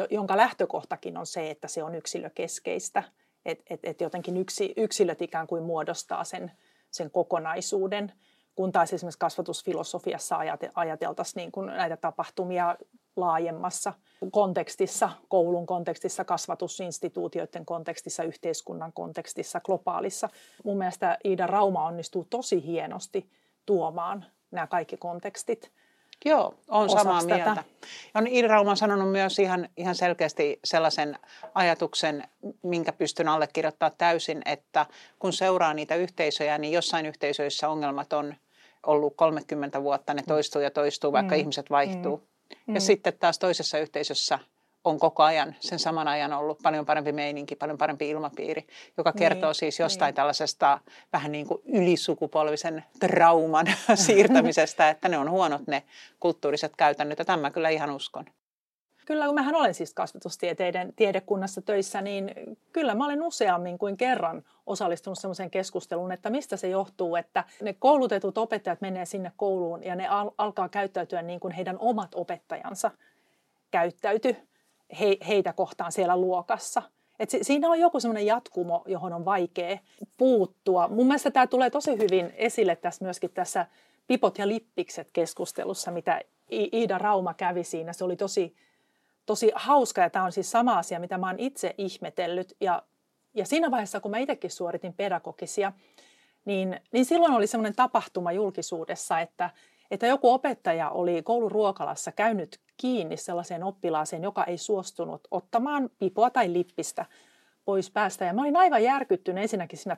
jonka 0.10 0.38
lähtökohtakin 0.38 1.18
on 1.18 1.26
se, 1.26 1.50
että 1.50 1.68
se 1.68 1.84
on 1.84 1.96
yksilökeskeistä, 1.96 3.04
että 3.46 3.64
et, 3.70 3.80
et 3.84 4.02
jotenkin 4.02 4.38
yksi, 4.38 4.74
yksilöt 4.78 5.22
ikään 5.22 5.48
kuin 5.48 5.64
muodostaa 5.64 6.24
sen, 6.24 6.52
sen 6.92 7.12
kokonaisuuden, 7.12 8.12
kun 8.56 8.72
taas 8.72 8.94
esimerkiksi 8.94 9.20
kasvatusfilosofiassa 9.20 10.38
ajateltaisiin 10.76 11.42
niin 11.42 11.52
kuin 11.52 11.66
näitä 11.66 11.98
tapahtumia 11.98 12.78
laajemmassa 13.16 13.94
kontekstissa, 14.32 15.10
koulun 15.28 15.66
kontekstissa, 15.66 16.26
kasvatusinstituutioiden 16.26 17.66
kontekstissa, 17.66 18.24
yhteiskunnan 18.24 18.94
kontekstissa, 18.94 19.60
globaalissa. 19.60 20.30
Mun 20.64 20.78
mielestä 20.78 21.18
Iida 21.26 21.48
Rauma 21.48 21.86
onnistuu 21.86 22.28
tosi 22.30 22.66
hienosti 22.66 23.30
tuomaan 23.66 24.26
nämä 24.52 24.68
kaikki 24.68 24.98
kontekstit. 24.98 25.72
Joo, 26.26 26.56
on 26.68 26.90
samaa 26.90 27.24
mieltä. 27.24 27.46
Tätä. 27.46 27.64
On 28.16 28.28
Iida 28.28 28.48
Rauma 28.48 28.76
sanonut 28.76 29.12
myös 29.12 29.40
ihan, 29.40 29.70
ihan 29.78 29.96
selkeästi 29.96 30.60
sellaisen 30.64 31.18
ajatuksen, 31.56 32.24
minkä 32.64 32.92
pystyn 32.92 33.28
allekirjoittamaan 33.28 33.98
täysin, 33.98 34.42
että 34.46 34.86
kun 35.20 35.34
seuraa 35.34 35.74
niitä 35.74 35.96
yhteisöjä, 35.96 36.58
niin 36.58 36.74
jossain 36.74 37.06
yhteisöissä 37.06 37.70
ongelmat 37.70 38.14
on 38.14 38.36
ollut 38.86 39.14
30 39.16 39.84
vuotta, 39.84 40.14
ne 40.14 40.24
toistuu 40.28 40.62
ja 40.62 40.72
toistuu, 40.72 41.12
vaikka 41.12 41.36
mm. 41.36 41.40
ihmiset 41.40 41.70
vaihtuu. 41.70 42.18
Mm. 42.18 42.56
Mm. 42.68 42.76
Ja 42.76 42.82
sitten 42.82 43.14
taas 43.20 43.40
toisessa 43.40 43.78
yhteisössä 43.78 44.40
on 44.84 45.00
koko 45.00 45.24
ajan, 45.24 45.56
sen 45.60 45.80
saman 45.80 46.08
ajan 46.08 46.34
ollut 46.34 46.60
paljon 46.64 46.86
parempi 46.86 47.12
meininki, 47.12 47.56
paljon 47.56 47.78
parempi 47.78 48.10
ilmapiiri, 48.10 48.68
joka 48.98 49.14
kertoo 49.14 49.50
niin, 49.50 49.56
siis 49.56 49.80
jostain 49.80 50.08
niin. 50.08 50.16
tällaisesta 50.16 50.80
vähän 51.14 51.32
niin 51.32 51.48
kuin 51.48 51.62
ylisukupolvisen 51.66 52.84
trauman 53.00 53.68
siirtämisestä, 54.06 54.90
että 54.90 55.10
ne 55.10 55.18
on 55.18 55.30
huonot 55.30 55.68
ne 55.68 55.84
kulttuuriset 56.20 56.76
käytännöt, 56.78 57.20
ja 57.20 57.26
tämä 57.26 57.52
kyllä 57.52 57.70
ihan 57.70 57.92
uskon. 57.92 58.26
Kyllä, 59.06 59.26
kun 59.26 59.36
mähän 59.36 59.56
olen 59.56 59.74
siis 59.74 59.94
kasvatustieteiden 59.94 60.94
tiedekunnassa 60.96 61.62
töissä, 61.62 62.02
niin 62.02 62.32
kyllä 62.74 62.96
mä 62.96 63.06
olen 63.06 63.24
useammin 63.24 63.78
kuin 63.78 63.98
kerran 63.98 64.44
osallistunut 64.66 65.20
sellaiseen 65.20 65.52
keskusteluun, 65.52 66.12
että 66.12 66.30
mistä 66.30 66.58
se 66.58 66.68
johtuu, 66.68 67.16
että 67.16 67.44
ne 67.62 67.74
koulutetut 67.74 68.38
opettajat 68.38 68.82
menee 68.82 69.06
sinne 69.06 69.32
kouluun 69.38 69.84
ja 69.84 69.96
ne 69.96 70.08
al- 70.08 70.32
alkaa 70.38 70.70
käyttäytyä 70.70 71.22
niin 71.22 71.40
kuin 71.40 71.54
heidän 71.54 71.78
omat 71.80 72.16
opettajansa 72.16 72.92
käyttäyty 73.72 74.36
he, 75.00 75.18
heitä 75.28 75.54
kohtaan 75.54 75.92
siellä 75.92 76.18
luokassa. 76.18 76.82
Et 77.20 77.30
si- 77.30 77.44
siinä 77.44 77.70
on 77.70 77.80
joku 77.80 78.00
semmoinen 78.00 78.26
jatkumo, 78.26 78.84
johon 78.86 79.14
on 79.14 79.26
vaikea 79.26 79.78
puuttua. 80.18 80.88
Mun 80.88 81.08
mielestä 81.08 81.32
tämä 81.32 81.48
tulee 81.48 81.70
tosi 81.70 81.98
hyvin 81.98 82.34
esille 82.36 82.76
tässä 82.76 83.06
myöskin 83.06 83.30
tässä 83.34 83.66
Pipot 84.08 84.38
ja 84.38 84.48
lippikset 84.48 85.10
keskustelussa, 85.14 85.92
mitä 85.92 86.22
Iida 86.52 86.98
Rauma 86.98 87.34
kävi 87.34 87.64
siinä. 87.64 87.94
Se 87.94 88.04
oli 88.04 88.16
tosi 88.16 88.56
tosi 89.26 89.52
hauska 89.56 90.02
ja 90.02 90.10
tämä 90.10 90.26
on 90.26 90.32
siis 90.32 90.52
sama 90.52 90.78
asia, 90.78 91.00
mitä 91.00 91.18
mä 91.18 91.28
oon 91.28 91.40
itse 91.40 91.76
ihmetellyt. 91.78 92.56
Ja, 92.60 92.84
ja 93.34 93.46
siinä 93.46 93.72
vaiheessa, 93.72 94.00
kun 94.00 94.12
mä 94.12 94.18
itsekin 94.18 94.52
suoritin 94.52 94.94
pedagogisia, 94.94 95.74
niin, 96.46 96.80
niin 96.92 97.06
silloin 97.06 97.34
oli 97.34 97.48
semmoinen 97.48 97.76
tapahtuma 97.76 98.32
julkisuudessa, 98.32 99.20
että, 99.20 99.50
että 99.92 100.08
joku 100.08 100.32
opettaja 100.32 100.90
oli 100.90 101.24
kouluruokalassa 101.24 102.12
käynyt 102.12 102.60
kiinni 102.78 103.18
sellaiseen 103.18 103.64
oppilaaseen, 103.64 104.24
joka 104.24 104.44
ei 104.44 104.58
suostunut 104.58 105.28
ottamaan 105.32 105.90
pipoa 106.00 106.30
tai 106.30 106.54
lippistä 106.54 107.06
pois 107.66 107.92
päästä. 107.92 108.26
Ja 108.26 108.34
mä 108.34 108.42
olin 108.42 108.56
aivan 108.56 108.84
järkyttynyt 108.84 109.42
ensinnäkin 109.42 109.80
siinä 109.80 109.98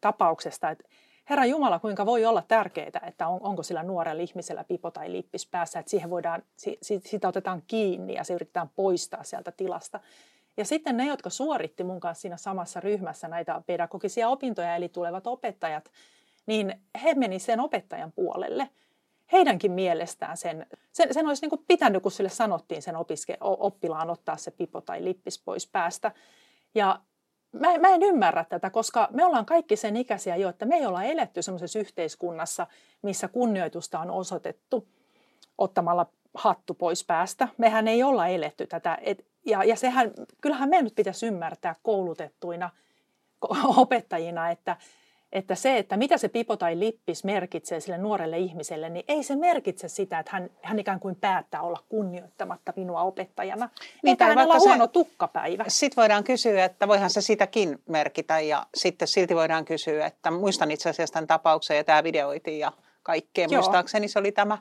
tapauksesta, 0.00 0.70
että 0.70 0.84
Herra 1.30 1.44
Jumala, 1.44 1.78
kuinka 1.78 2.06
voi 2.06 2.24
olla 2.24 2.42
tärkeää, 2.48 3.00
että 3.06 3.28
on, 3.28 3.40
onko 3.42 3.62
sillä 3.62 3.82
nuorella 3.82 4.22
ihmisellä 4.22 4.64
pipo 4.64 4.90
tai 4.90 5.12
lippis 5.12 5.46
päässä, 5.46 5.78
että 5.78 5.90
siihen 5.90 6.10
voidaan, 6.10 6.42
sitä 6.82 7.28
otetaan 7.28 7.62
kiinni 7.66 8.14
ja 8.14 8.24
se 8.24 8.34
yritetään 8.34 8.70
poistaa 8.76 9.24
sieltä 9.24 9.52
tilasta. 9.52 10.00
Ja 10.56 10.64
sitten 10.64 10.96
ne, 10.96 11.06
jotka 11.06 11.30
suoritti 11.30 11.84
mun 11.84 12.00
kanssa 12.00 12.22
siinä 12.22 12.36
samassa 12.36 12.80
ryhmässä 12.80 13.28
näitä 13.28 13.62
pedagogisia 13.66 14.28
opintoja, 14.28 14.76
eli 14.76 14.88
tulevat 14.88 15.26
opettajat, 15.26 15.90
niin 16.46 16.80
he 17.02 17.14
meni 17.14 17.38
sen 17.38 17.60
opettajan 17.60 18.12
puolelle. 18.12 18.68
Heidänkin 19.32 19.72
mielestään 19.72 20.36
sen, 20.36 20.66
sen, 20.92 21.14
sen 21.14 21.26
olisi 21.26 21.42
niin 21.42 21.50
kuin 21.50 21.64
pitänyt, 21.68 22.02
kun 22.02 22.12
sille 22.12 22.30
sanottiin 22.30 22.82
sen 22.82 22.96
opiske, 22.96 23.36
oppilaan 23.40 24.10
ottaa 24.10 24.36
se 24.36 24.50
pipo 24.50 24.80
tai 24.80 25.04
lippis 25.04 25.42
pois 25.44 25.66
päästä. 25.66 26.12
Ja 26.74 27.00
mä, 27.52 27.78
mä 27.78 27.88
en 27.88 28.02
ymmärrä 28.02 28.44
tätä, 28.44 28.70
koska 28.70 29.08
me 29.10 29.24
ollaan 29.24 29.46
kaikki 29.46 29.76
sen 29.76 29.96
ikäisiä 29.96 30.36
jo, 30.36 30.48
että 30.48 30.66
me 30.66 30.76
ei 30.76 30.86
olla 30.86 31.02
eletty 31.02 31.42
sellaisessa 31.42 31.78
yhteiskunnassa, 31.78 32.66
missä 33.02 33.28
kunnioitusta 33.28 33.98
on 33.98 34.10
osoitettu 34.10 34.88
ottamalla 35.58 36.06
hattu 36.34 36.74
pois 36.74 37.04
päästä. 37.04 37.48
Mehän 37.58 37.88
ei 37.88 38.02
olla 38.02 38.28
eletty 38.28 38.66
tätä. 38.66 38.98
Et, 39.00 39.26
ja, 39.46 39.64
ja 39.64 39.76
sehän, 39.76 40.10
kyllähän 40.40 40.68
meidän 40.68 40.84
nyt 40.84 40.94
pitäisi 40.94 41.26
ymmärtää 41.26 41.74
koulutettuina 41.82 42.70
opettajina, 43.76 44.50
että 44.50 44.76
että 45.32 45.54
se, 45.54 45.78
että 45.78 45.96
mitä 45.96 46.18
se 46.18 46.28
pipo 46.28 46.56
tai 46.56 46.78
lippis 46.78 47.24
merkitsee 47.24 47.80
sille 47.80 47.98
nuorelle 47.98 48.38
ihmiselle, 48.38 48.88
niin 48.88 49.04
ei 49.08 49.22
se 49.22 49.36
merkitse 49.36 49.88
sitä, 49.88 50.18
että 50.18 50.32
hän, 50.32 50.50
hän 50.62 50.78
ikään 50.78 51.00
kuin 51.00 51.16
päättää 51.16 51.62
olla 51.62 51.82
kunnioittamatta 51.88 52.72
minua 52.76 53.02
opettajana. 53.02 53.70
Niin, 54.02 54.16
tai 54.16 54.28
hänellä 54.28 54.54
on 54.54 54.60
huono 54.60 54.86
tukkapäivä. 54.86 55.64
Sitten 55.68 55.96
voidaan 55.96 56.24
kysyä, 56.24 56.64
että 56.64 56.88
voihan 56.88 57.10
se 57.10 57.20
sitäkin 57.20 57.82
merkitä 57.88 58.40
ja 58.40 58.66
sitten 58.74 59.08
silti 59.08 59.34
voidaan 59.34 59.64
kysyä, 59.64 60.06
että 60.06 60.30
muistan 60.30 60.70
itse 60.70 60.90
asiassa 60.90 61.12
tämän 61.12 61.26
tapauksen 61.26 61.76
ja 61.76 61.84
tämä 61.84 62.04
videoitiin 62.04 62.58
ja 62.58 62.72
kaikkea, 63.02 63.46
Joo. 63.50 63.62
muistaakseni 63.62 64.08
se 64.08 64.18
oli 64.18 64.32
tämä, 64.32 64.58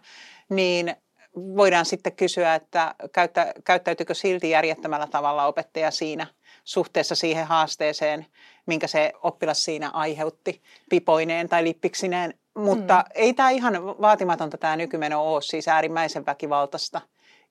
niin 0.50 0.96
voidaan 1.36 1.86
sitten 1.86 2.16
kysyä, 2.16 2.56
että 2.56 2.96
käyttä, 3.14 3.54
käyttäytyykö 3.64 4.14
silti 4.14 4.50
järjettömällä 4.50 5.08
tavalla 5.08 5.46
opettaja 5.46 5.92
siinä 5.92 6.28
suhteessa 6.64 7.16
siihen 7.16 7.46
haasteeseen, 7.48 8.26
minkä 8.66 8.88
se 8.88 9.14
oppilas 9.24 9.66
siinä 9.66 9.90
aiheutti 9.90 10.62
pipoineen 10.90 11.50
tai 11.50 11.64
lippiksineen. 11.64 12.34
Mutta 12.58 12.96
mm. 12.96 13.12
ei 13.16 13.34
tämä 13.34 13.50
ihan 13.50 13.86
vaatimatonta 13.86 14.58
tämä 14.58 14.76
nykymeno 14.76 15.34
ole 15.34 15.42
siis 15.42 15.68
äärimmäisen 15.68 16.26
väkivaltaista. 16.26 17.02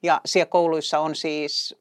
Ja 0.03 0.21
siellä 0.25 0.51
kouluissa 0.51 0.99
on 0.99 1.15
siis 1.15 1.77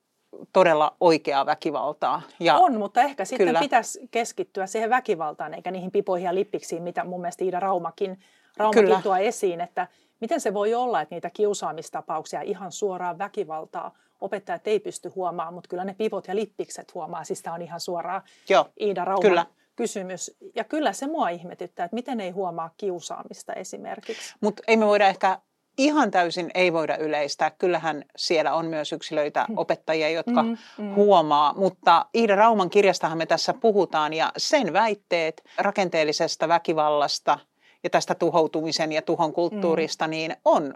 todella 0.53 0.95
oikeaa 0.99 1.45
väkivaltaa. 1.45 2.21
Ja 2.39 2.57
on, 2.57 2.77
mutta 2.77 3.01
ehkä 3.01 3.25
sitten 3.25 3.47
kyllä. 3.47 3.59
pitäisi 3.59 3.99
keskittyä 4.11 4.67
siihen 4.67 4.89
väkivaltaan, 4.89 5.53
eikä 5.53 5.71
niihin 5.71 5.91
pipoihin 5.91 6.25
ja 6.25 6.35
lippiksiin, 6.35 6.83
mitä 6.83 7.03
mun 7.03 7.21
mielestä 7.21 7.43
Iida 7.43 7.59
Raumakin, 7.59 8.19
Raumakin 8.57 9.03
tuo 9.03 9.15
esiin, 9.15 9.61
että 9.61 9.87
miten 10.19 10.41
se 10.41 10.53
voi 10.53 10.73
olla, 10.73 11.01
että 11.01 11.15
niitä 11.15 11.29
kiusaamistapauksia, 11.29 12.41
ihan 12.41 12.71
suoraan 12.71 13.17
väkivaltaa 13.17 13.97
opettajat 14.21 14.67
ei 14.67 14.79
pysty 14.79 15.09
huomaamaan, 15.09 15.53
mutta 15.53 15.67
kyllä 15.67 15.85
ne 15.85 15.93
pivot 15.93 16.27
ja 16.27 16.35
lippikset 16.35 16.93
huomaa. 16.93 17.23
Siis 17.23 17.41
tämä 17.41 17.53
on 17.53 17.61
ihan 17.61 17.79
suoraan 17.79 18.21
Joo, 18.49 18.69
Iida 18.81 19.05
Rauman 19.05 19.21
kyllä. 19.29 19.45
kysymys. 19.75 20.37
Ja 20.55 20.63
kyllä 20.63 20.93
se 20.93 21.07
mua 21.07 21.29
ihmetyttää, 21.29 21.85
että 21.85 21.95
miten 21.95 22.19
ei 22.19 22.31
huomaa 22.31 22.69
kiusaamista 22.77 23.53
esimerkiksi. 23.53 24.35
Mutta 24.41 24.63
ei 24.67 24.77
me 24.77 24.85
voida 24.85 25.07
ehkä 25.07 25.39
ihan 25.79 26.11
täysin 26.11 26.51
ei 26.53 26.73
voida 26.73 26.97
yleistää. 26.97 27.51
Kyllähän 27.51 28.05
siellä 28.15 28.53
on 28.53 28.65
myös 28.65 28.91
yksilöitä, 28.91 29.45
mm. 29.49 29.57
opettajia, 29.57 30.09
jotka 30.09 30.43
mm, 30.43 30.57
mm. 30.77 30.95
huomaa, 30.95 31.53
mutta 31.53 32.05
Iida 32.15 32.35
Rauman 32.35 32.69
kirjastahan 32.69 33.17
me 33.17 33.25
tässä 33.25 33.53
puhutaan 33.53 34.13
ja 34.13 34.31
sen 34.37 34.73
väitteet 34.73 35.43
rakenteellisesta 35.57 36.47
väkivallasta 36.47 37.39
ja 37.83 37.89
tästä 37.89 38.15
tuhoutumisen 38.15 38.91
ja 38.91 39.01
tuhon 39.01 39.33
kulttuurista, 39.33 40.07
mm. 40.07 40.11
niin 40.11 40.35
on 40.45 40.73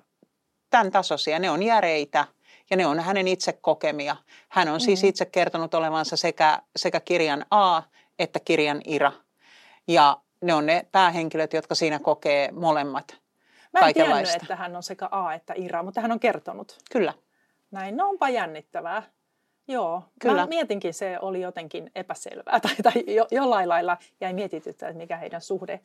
tämän 0.69 0.91
tasoisia. 0.91 1.39
Ne 1.39 1.49
on 1.49 1.63
järeitä 1.63 2.25
ja 2.73 2.77
ne 2.77 2.85
on 2.85 2.99
hänen 2.99 3.27
itse 3.27 3.53
kokemia. 3.53 4.15
Hän 4.49 4.67
on 4.67 4.81
siis 4.81 5.03
mm. 5.03 5.09
itse 5.09 5.25
kertonut 5.25 5.73
olevansa 5.73 6.17
sekä, 6.17 6.59
sekä 6.75 6.99
kirjan 6.99 7.45
A 7.51 7.81
että 8.19 8.39
kirjan 8.39 8.81
Ira. 8.85 9.11
Ja 9.87 10.17
ne 10.41 10.53
on 10.53 10.65
ne 10.65 10.85
päähenkilöt, 10.91 11.53
jotka 11.53 11.75
siinä 11.75 11.99
kokee 11.99 12.51
molemmat 12.51 13.17
Mä 13.73 13.87
en 13.87 13.93
tiennyt, 13.93 14.29
että 14.41 14.55
hän 14.55 14.75
on 14.75 14.83
sekä 14.83 15.07
A 15.11 15.33
että 15.33 15.53
Ira, 15.57 15.83
mutta 15.83 16.01
hän 16.01 16.11
on 16.11 16.19
kertonut. 16.19 16.77
Kyllä. 16.91 17.13
Näin, 17.71 17.97
no 17.97 18.09
onpa 18.09 18.29
jännittävää. 18.29 19.03
Joo, 19.67 20.03
Kyllä. 20.19 20.41
mä 20.41 20.47
mietinkin, 20.47 20.93
se 20.93 21.17
oli 21.21 21.41
jotenkin 21.41 21.91
epäselvää 21.95 22.59
tai, 22.67 22.75
tai 22.83 23.03
jo, 23.07 23.27
jollain 23.31 23.69
lailla 23.69 23.97
jäi 24.21 24.33
mietityttää, 24.33 24.89
että 24.89 25.01
mikä 25.01 25.17
heidän 25.17 25.41
suhde 25.41 25.79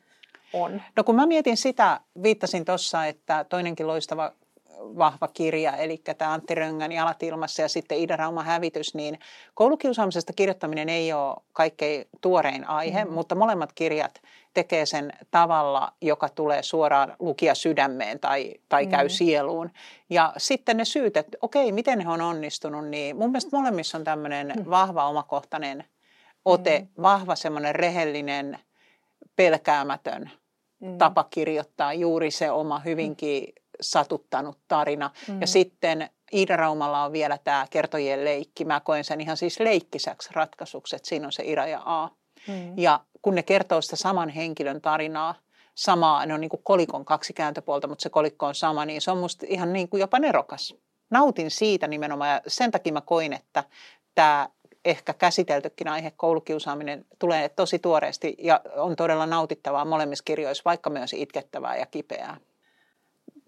on. 0.53 0.81
No 0.95 1.03
kun 1.03 1.15
mä 1.15 1.25
mietin 1.25 1.57
sitä, 1.57 1.99
viittasin 2.23 2.65
tuossa, 2.65 3.05
että 3.05 3.45
toinenkin 3.49 3.87
loistava 3.87 4.31
vahva 4.79 5.27
kirja, 5.27 5.77
eli 5.77 6.01
tämä 6.17 6.33
Antti 6.33 6.55
Röngän 6.55 6.91
Jalat 6.91 7.23
ilmassa 7.23 7.61
ja 7.61 7.69
sitten 7.69 7.97
Ida 7.97 8.15
Rauman 8.15 8.45
hävitys, 8.45 8.93
niin 8.93 9.19
koulukiusaamisesta 9.53 10.33
kirjoittaminen 10.33 10.89
ei 10.89 11.13
ole 11.13 11.35
kaikkein 11.53 12.05
tuorein 12.21 12.69
aihe, 12.69 13.05
mm. 13.05 13.11
mutta 13.11 13.35
molemmat 13.35 13.73
kirjat 13.73 14.21
tekee 14.53 14.85
sen 14.85 15.13
tavalla, 15.31 15.93
joka 16.01 16.29
tulee 16.29 16.63
suoraan 16.63 17.15
lukia 17.19 17.55
sydämeen 17.55 18.19
tai, 18.19 18.53
tai 18.69 18.85
mm. 18.85 18.91
käy 18.91 19.09
sieluun. 19.09 19.69
Ja 20.09 20.33
sitten 20.37 20.77
ne 20.77 20.85
syyt, 20.85 21.17
että 21.17 21.37
okei, 21.41 21.71
miten 21.71 21.99
he 21.99 22.09
on 22.09 22.21
onnistunut, 22.21 22.87
niin 22.87 23.17
mun 23.17 23.29
mielestä 23.29 23.57
molemmissa 23.57 23.97
on 23.97 24.03
tämmöinen 24.03 24.53
mm. 24.57 24.69
vahva 24.69 25.09
omakohtainen 25.09 25.83
ote, 26.45 26.79
mm. 26.79 27.01
vahva 27.01 27.35
semmoinen 27.35 27.75
rehellinen, 27.75 28.59
pelkäämätön 29.35 30.31
mm. 30.79 30.97
tapa 30.97 31.23
kirjoittaa 31.29 31.93
juuri 31.93 32.31
se 32.31 32.51
oma 32.51 32.79
hyvinkin 32.79 33.53
satuttanut 33.81 34.57
tarina. 34.67 35.11
Mm. 35.27 35.41
Ja 35.41 35.47
sitten 35.47 36.09
Iida 36.33 36.57
Raumalla 36.57 37.03
on 37.03 37.11
vielä 37.11 37.37
tämä 37.43 37.67
kertojien 37.69 38.25
leikki. 38.25 38.65
Mä 38.65 38.79
koen 38.79 39.03
sen 39.03 39.21
ihan 39.21 39.37
siis 39.37 39.59
leikkisäksi 39.59 40.29
ratkaisuksi, 40.33 40.95
että 40.95 41.09
siinä 41.09 41.25
on 41.25 41.31
se 41.31 41.43
Ira 41.45 41.67
ja 41.67 41.81
A. 41.85 42.09
Mm. 42.47 42.73
Ja 42.77 42.99
kun 43.21 43.35
ne 43.35 43.43
kertoo 43.43 43.81
sitä 43.81 43.95
saman 43.95 44.29
henkilön 44.29 44.81
tarinaa, 44.81 45.35
samaa, 45.75 46.25
ne 46.25 46.33
on 46.33 46.41
niin 46.41 46.49
kuin 46.49 46.63
kolikon 46.63 47.05
kaksi 47.05 47.33
kääntöpuolta, 47.33 47.87
mutta 47.87 48.03
se 48.03 48.09
kolikko 48.09 48.45
on 48.45 48.55
sama, 48.55 48.85
niin 48.85 49.01
se 49.01 49.11
on 49.11 49.17
musta 49.17 49.45
ihan 49.49 49.73
niin 49.73 49.89
kuin 49.89 50.01
jopa 50.01 50.19
nerokas. 50.19 50.75
Nautin 51.09 51.51
siitä 51.51 51.87
nimenomaan 51.87 52.29
ja 52.29 52.41
sen 52.47 52.71
takia 52.71 52.93
mä 52.93 53.01
koin, 53.01 53.33
että 53.33 53.63
tämä 54.15 54.49
ehkä 54.85 55.13
käsiteltykin 55.13 55.87
aihe, 55.87 56.11
koulukiusaaminen, 56.11 57.05
tulee 57.19 57.49
tosi 57.49 57.79
tuoreesti 57.79 58.35
ja 58.39 58.61
on 58.75 58.95
todella 58.95 59.25
nautittavaa 59.25 59.85
molemmissa 59.85 60.23
kirjoissa, 60.23 60.61
vaikka 60.65 60.89
myös 60.89 61.13
itkettävää 61.13 61.77
ja 61.77 61.85
kipeää 61.85 62.37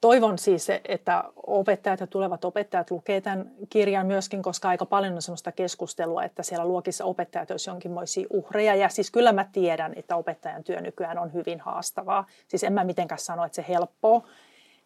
toivon 0.01 0.37
siis, 0.37 0.67
että 0.85 1.23
opettajat 1.35 1.99
ja 1.99 2.07
tulevat 2.07 2.45
opettajat 2.45 2.91
lukee 2.91 3.21
tämän 3.21 3.51
kirjan 3.69 4.05
myöskin, 4.05 4.41
koska 4.41 4.69
aika 4.69 4.85
paljon 4.85 5.13
on 5.13 5.21
sellaista 5.21 5.51
keskustelua, 5.51 6.23
että 6.23 6.43
siellä 6.43 6.65
luokissa 6.65 7.05
opettajat 7.05 7.51
olisivat 7.51 7.73
jonkinmoisia 7.73 8.27
uhreja. 8.29 8.75
Ja 8.75 8.89
siis 8.89 9.11
kyllä 9.11 9.31
mä 9.31 9.45
tiedän, 9.51 9.93
että 9.95 10.15
opettajan 10.15 10.63
työ 10.63 10.81
nykyään 10.81 11.17
on 11.17 11.33
hyvin 11.33 11.59
haastavaa. 11.59 12.27
Siis 12.47 12.63
en 12.63 12.73
mä 12.73 12.83
mitenkään 12.83 13.19
sano, 13.19 13.45
että 13.45 13.55
se 13.55 13.65
helppoa, 13.67 14.27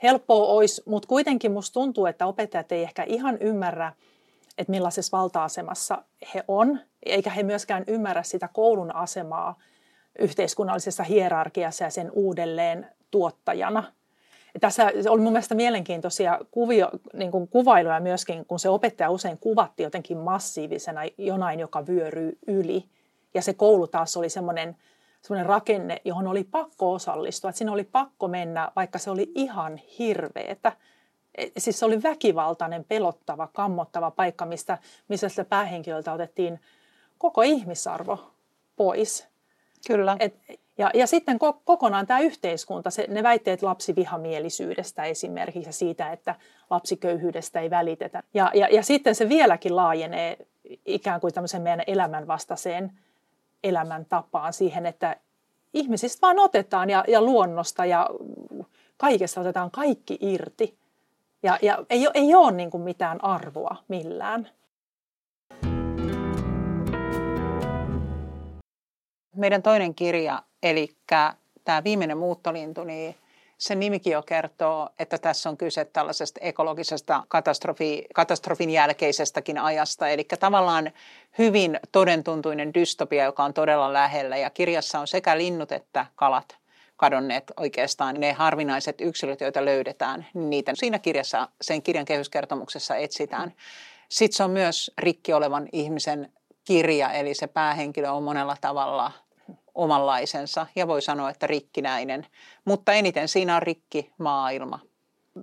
helppoa 0.03 0.47
olisi, 0.47 0.83
mutta 0.85 1.07
kuitenkin 1.07 1.51
musta 1.51 1.73
tuntuu, 1.73 2.05
että 2.05 2.25
opettajat 2.25 2.71
ei 2.71 2.83
ehkä 2.83 3.03
ihan 3.03 3.37
ymmärrä, 3.37 3.93
että 4.57 4.71
millaisessa 4.71 5.17
valta-asemassa 5.17 6.03
he 6.33 6.43
on, 6.47 6.79
eikä 7.05 7.29
he 7.29 7.43
myöskään 7.43 7.83
ymmärrä 7.87 8.23
sitä 8.23 8.49
koulun 8.53 8.95
asemaa 8.95 9.59
yhteiskunnallisessa 10.19 11.03
hierarkiassa 11.03 11.83
ja 11.83 11.89
sen 11.89 12.11
uudelleen 12.11 12.87
tuottajana– 13.11 13.83
tässä 14.59 14.91
oli 15.09 15.21
mun 15.21 15.31
mielestä 15.31 15.55
mielenkiintoisia 15.55 16.39
kuvio, 16.51 16.89
niin 17.13 17.31
kuin 17.31 17.47
kuvailuja 17.47 17.99
myöskin, 17.99 18.45
kun 18.45 18.59
se 18.59 18.69
opettaja 18.69 19.09
usein 19.09 19.37
kuvatti 19.37 19.83
jotenkin 19.83 20.17
massiivisena 20.17 21.01
jonain, 21.17 21.59
joka 21.59 21.87
vyöryy 21.87 22.37
yli. 22.47 22.85
Ja 23.33 23.41
se 23.41 23.53
koulu 23.53 23.87
taas 23.87 24.17
oli 24.17 24.29
semmoinen, 24.29 24.77
semmoinen 25.21 25.45
rakenne, 25.45 26.01
johon 26.05 26.27
oli 26.27 26.43
pakko 26.43 26.93
osallistua. 26.93 27.49
Että 27.49 27.57
siinä 27.57 27.71
oli 27.71 27.83
pakko 27.83 28.27
mennä, 28.27 28.71
vaikka 28.75 28.99
se 28.99 29.09
oli 29.09 29.31
ihan 29.35 29.77
hirveetä. 29.99 30.71
E, 31.37 31.47
siis 31.57 31.79
se 31.79 31.85
oli 31.85 32.03
väkivaltainen, 32.03 32.83
pelottava, 32.83 33.47
kammottava 33.53 34.11
paikka, 34.11 34.45
mistä, 34.45 34.77
missä 35.07 35.29
sitä 35.29 35.45
päähenkilöltä 35.45 36.13
otettiin 36.13 36.59
koko 37.17 37.41
ihmisarvo 37.41 38.31
pois. 38.75 39.27
Kyllä. 39.87 40.17
Et, 40.19 40.35
ja, 40.77 40.91
ja 40.93 41.07
sitten 41.07 41.37
ko- 41.37 41.61
kokonaan 41.65 42.07
tämä 42.07 42.19
yhteiskunta, 42.19 42.89
se, 42.89 43.05
ne 43.09 43.23
väitteet 43.23 43.63
lapsivihamielisyydestä 43.63 45.03
esimerkiksi 45.03 45.69
ja 45.69 45.73
siitä, 45.73 46.11
että 46.11 46.35
lapsiköyhyydestä 46.69 47.59
ei 47.59 47.69
välitetä. 47.69 48.23
Ja, 48.33 48.51
ja, 48.53 48.67
ja 48.71 48.83
sitten 48.83 49.15
se 49.15 49.29
vieläkin 49.29 49.75
laajenee 49.75 50.37
ikään 50.85 51.21
kuin 51.21 51.33
tämmöisen 51.33 51.61
meidän 51.61 51.83
elämänvastaiseen 51.87 52.91
elämäntapaan 53.63 54.53
siihen, 54.53 54.85
että 54.85 55.15
ihmisistä 55.73 56.21
vaan 56.21 56.39
otetaan 56.39 56.89
ja, 56.89 57.03
ja 57.07 57.21
luonnosta 57.21 57.85
ja 57.85 58.09
kaikesta 58.97 59.41
otetaan 59.41 59.71
kaikki 59.71 60.17
irti. 60.21 60.77
Ja, 61.43 61.59
ja 61.61 61.85
ei, 61.89 62.07
ei 62.13 62.35
ole 62.35 62.51
niin 62.51 62.71
kuin 62.71 62.83
mitään 62.83 63.23
arvoa 63.23 63.75
millään. 63.87 64.49
Meidän 69.35 69.63
toinen 69.63 69.95
kirja 69.95 70.43
Eli 70.65 70.95
tämä 71.65 71.83
viimeinen 71.83 72.17
muuttolintu, 72.17 72.83
niin 72.83 73.15
sen 73.57 73.79
nimikin 73.79 74.13
jo 74.13 74.21
kertoo, 74.21 74.89
että 74.99 75.17
tässä 75.17 75.49
on 75.49 75.57
kyse 75.57 75.85
tällaisesta 75.85 76.39
ekologisesta 76.43 77.23
katastrofi, 77.27 78.05
katastrofin 78.13 78.69
jälkeisestäkin 78.69 79.57
ajasta. 79.57 80.07
Eli 80.07 80.23
tavallaan 80.39 80.91
hyvin 81.37 81.79
todentuntuinen 81.91 82.73
dystopia, 82.73 83.23
joka 83.23 83.43
on 83.43 83.53
todella 83.53 83.93
lähellä. 83.93 84.37
Ja 84.37 84.49
kirjassa 84.49 84.99
on 84.99 85.07
sekä 85.07 85.37
linnut 85.37 85.71
että 85.71 86.05
kalat 86.15 86.57
kadonneet 86.97 87.51
oikeastaan 87.57 88.15
ne 88.19 88.33
harvinaiset 88.33 89.01
yksilöt, 89.01 89.41
joita 89.41 89.65
löydetään, 89.65 90.25
niin 90.33 90.49
niitä 90.49 90.71
siinä 90.75 90.99
kirjassa, 90.99 91.47
sen 91.61 91.81
kirjan 91.81 92.05
kehyskertomuksessa 92.05 92.95
etsitään. 92.95 93.53
Sitten 94.09 94.37
se 94.37 94.43
on 94.43 94.51
myös 94.51 94.91
rikki 94.97 95.33
olevan 95.33 95.67
ihmisen 95.71 96.31
kirja, 96.63 97.11
eli 97.11 97.33
se 97.33 97.47
päähenkilö 97.47 98.11
on 98.11 98.23
monella 98.23 98.57
tavalla– 98.61 99.11
omanlaisensa 99.75 100.67
ja 100.75 100.87
voi 100.87 101.01
sanoa, 101.01 101.29
että 101.29 101.47
rikkinäinen. 101.47 102.25
Mutta 102.65 102.93
eniten 102.93 103.27
siinä 103.27 103.55
on 103.55 103.61
rikki 103.61 104.13
maailma. 104.17 104.79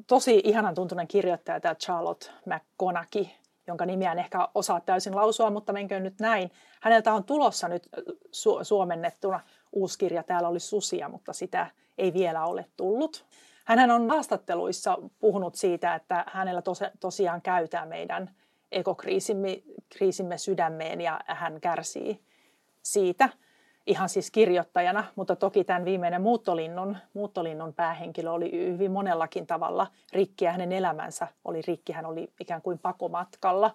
Tosi 0.06 0.40
ihanan 0.44 0.74
tuntunen 0.74 1.08
kirjoittaja 1.08 1.60
tämä 1.60 1.74
Charlotte 1.74 2.30
McConaughey, 2.46 3.26
jonka 3.66 3.86
nimiä 3.86 4.12
en 4.12 4.18
ehkä 4.18 4.48
osaa 4.54 4.80
täysin 4.80 5.16
lausua, 5.16 5.50
mutta 5.50 5.72
menkö 5.72 6.00
nyt 6.00 6.20
näin. 6.20 6.50
Häneltä 6.80 7.12
on 7.14 7.24
tulossa 7.24 7.68
nyt 7.68 7.88
su- 8.26 8.64
suomennettuna 8.64 9.40
uusi 9.72 9.98
kirja. 9.98 10.22
Täällä 10.22 10.48
oli 10.48 10.60
susia, 10.60 11.08
mutta 11.08 11.32
sitä 11.32 11.70
ei 11.98 12.12
vielä 12.12 12.44
ole 12.44 12.66
tullut. 12.76 13.24
Hän 13.64 13.90
on 13.90 14.10
haastatteluissa 14.10 14.98
puhunut 15.18 15.54
siitä, 15.54 15.94
että 15.94 16.24
hänellä 16.32 16.60
tos- 16.60 16.96
tosiaan 17.00 17.42
käytää 17.42 17.86
meidän 17.86 18.30
ekokriisimme 18.72 19.62
kriisimme 19.88 20.38
sydämeen 20.38 21.00
ja 21.00 21.20
hän 21.26 21.60
kärsii 21.60 22.20
siitä 22.82 23.28
ihan 23.86 24.08
siis 24.08 24.30
kirjoittajana, 24.30 25.04
mutta 25.16 25.36
toki 25.36 25.64
tämän 25.64 25.84
viimeinen 25.84 26.22
muuttolinnun, 26.22 26.96
muuttolinnun 27.14 27.74
päähenkilö 27.74 28.30
oli 28.30 28.72
hyvin 28.72 28.90
monellakin 28.90 29.46
tavalla 29.46 29.86
rikki 30.12 30.44
ja 30.44 30.52
hänen 30.52 30.72
elämänsä 30.72 31.28
oli 31.44 31.62
rikki, 31.66 31.92
hän 31.92 32.06
oli 32.06 32.32
ikään 32.40 32.62
kuin 32.62 32.78
pakomatkalla. 32.78 33.70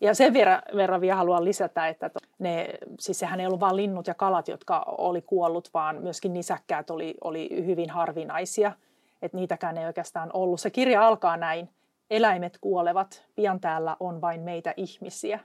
Ja 0.00 0.14
sen 0.14 0.34
verran, 0.34 0.62
verran 0.76 1.00
vielä 1.00 1.16
haluan 1.16 1.44
lisätä, 1.44 1.88
että 1.88 2.10
ne, 2.38 2.68
siis 3.00 3.18
sehän 3.18 3.40
ei 3.40 3.46
ollut 3.46 3.60
vain 3.60 3.76
linnut 3.76 4.06
ja 4.06 4.14
kalat, 4.14 4.48
jotka 4.48 4.84
oli 4.98 5.22
kuollut, 5.22 5.70
vaan 5.74 6.02
myöskin 6.02 6.34
nisäkkäät 6.34 6.90
oli, 6.90 7.14
oli 7.24 7.66
hyvin 7.66 7.90
harvinaisia, 7.90 8.72
että 9.22 9.36
niitäkään 9.36 9.78
ei 9.78 9.86
oikeastaan 9.86 10.30
ollut. 10.32 10.60
Se 10.60 10.70
kirja 10.70 11.06
alkaa 11.06 11.36
näin, 11.36 11.68
eläimet 12.10 12.58
kuolevat, 12.60 13.26
pian 13.34 13.60
täällä 13.60 13.96
on 14.00 14.20
vain 14.20 14.40
meitä 14.40 14.74
ihmisiä. 14.76 15.40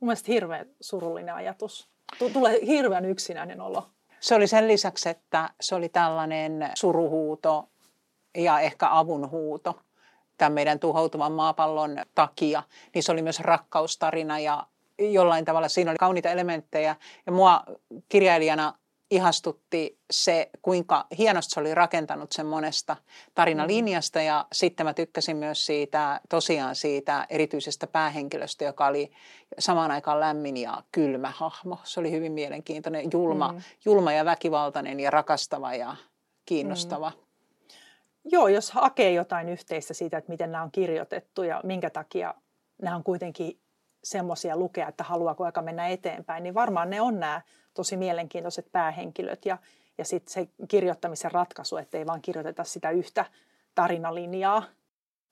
Mun 0.00 0.06
mielestä 0.06 0.32
hirveän 0.32 0.66
surullinen 0.80 1.34
ajatus 1.34 1.92
tulee 2.32 2.66
hirveän 2.66 3.04
yksinäinen 3.04 3.60
olo. 3.60 3.86
Se 4.20 4.34
oli 4.34 4.46
sen 4.46 4.68
lisäksi, 4.68 5.08
että 5.08 5.50
se 5.60 5.74
oli 5.74 5.88
tällainen 5.88 6.70
suruhuuto 6.74 7.68
ja 8.36 8.60
ehkä 8.60 8.88
avunhuuto 8.90 9.80
tämän 10.38 10.52
meidän 10.52 10.78
tuhoutuvan 10.78 11.32
maapallon 11.32 11.96
takia, 12.14 12.62
niin 12.94 13.02
se 13.02 13.12
oli 13.12 13.22
myös 13.22 13.40
rakkaustarina 13.40 14.38
ja 14.38 14.66
jollain 14.98 15.44
tavalla 15.44 15.68
siinä 15.68 15.90
oli 15.90 15.98
kauniita 15.98 16.30
elementtejä. 16.30 16.96
Ja 17.26 17.32
mua 17.32 17.64
kirjailijana 18.08 18.74
ihastutti 19.12 19.98
se, 20.10 20.50
kuinka 20.62 21.06
hienosti 21.18 21.54
se 21.54 21.60
oli 21.60 21.74
rakentanut 21.74 22.32
sen 22.32 22.46
monesta 22.46 22.96
tarinalinjasta 23.34 24.22
ja 24.22 24.46
sitten 24.52 24.86
mä 24.86 24.94
tykkäsin 24.94 25.36
myös 25.36 25.66
siitä, 25.66 26.20
tosiaan 26.28 26.74
siitä 26.74 27.26
erityisestä 27.30 27.86
päähenkilöstä, 27.86 28.64
joka 28.64 28.86
oli 28.86 29.12
samaan 29.58 29.90
aikaan 29.90 30.20
lämmin 30.20 30.56
ja 30.56 30.82
kylmä 30.92 31.32
hahmo. 31.36 31.78
Se 31.84 32.00
oli 32.00 32.10
hyvin 32.10 32.32
mielenkiintoinen, 32.32 33.08
julma, 33.12 33.52
mm. 33.52 33.60
julma 33.84 34.12
ja 34.12 34.24
väkivaltainen 34.24 35.00
ja 35.00 35.10
rakastava 35.10 35.74
ja 35.74 35.96
kiinnostava. 36.46 37.10
Mm. 37.10 37.22
Joo, 38.24 38.48
jos 38.48 38.70
hakee 38.70 39.12
jotain 39.12 39.48
yhteistä 39.48 39.94
siitä, 39.94 40.18
että 40.18 40.32
miten 40.32 40.52
nämä 40.52 40.64
on 40.64 40.72
kirjoitettu 40.72 41.42
ja 41.42 41.60
minkä 41.64 41.90
takia 41.90 42.34
nämä 42.82 42.96
on 42.96 43.04
kuitenkin 43.04 43.60
semmoisia 44.04 44.56
lukea, 44.56 44.88
että 44.88 45.04
haluaako 45.04 45.44
aika 45.44 45.62
mennä 45.62 45.88
eteenpäin, 45.88 46.42
niin 46.42 46.54
varmaan 46.54 46.90
ne 46.90 47.00
on 47.00 47.20
nämä 47.20 47.42
tosi 47.74 47.96
mielenkiintoiset 47.96 48.72
päähenkilöt 48.72 49.46
ja, 49.46 49.58
ja 49.98 50.04
sitten 50.04 50.32
se 50.32 50.48
kirjoittamisen 50.68 51.32
ratkaisu, 51.32 51.76
ettei 51.76 52.06
vaan 52.06 52.22
kirjoiteta 52.22 52.64
sitä 52.64 52.90
yhtä 52.90 53.24
tarinalinjaa. 53.74 54.62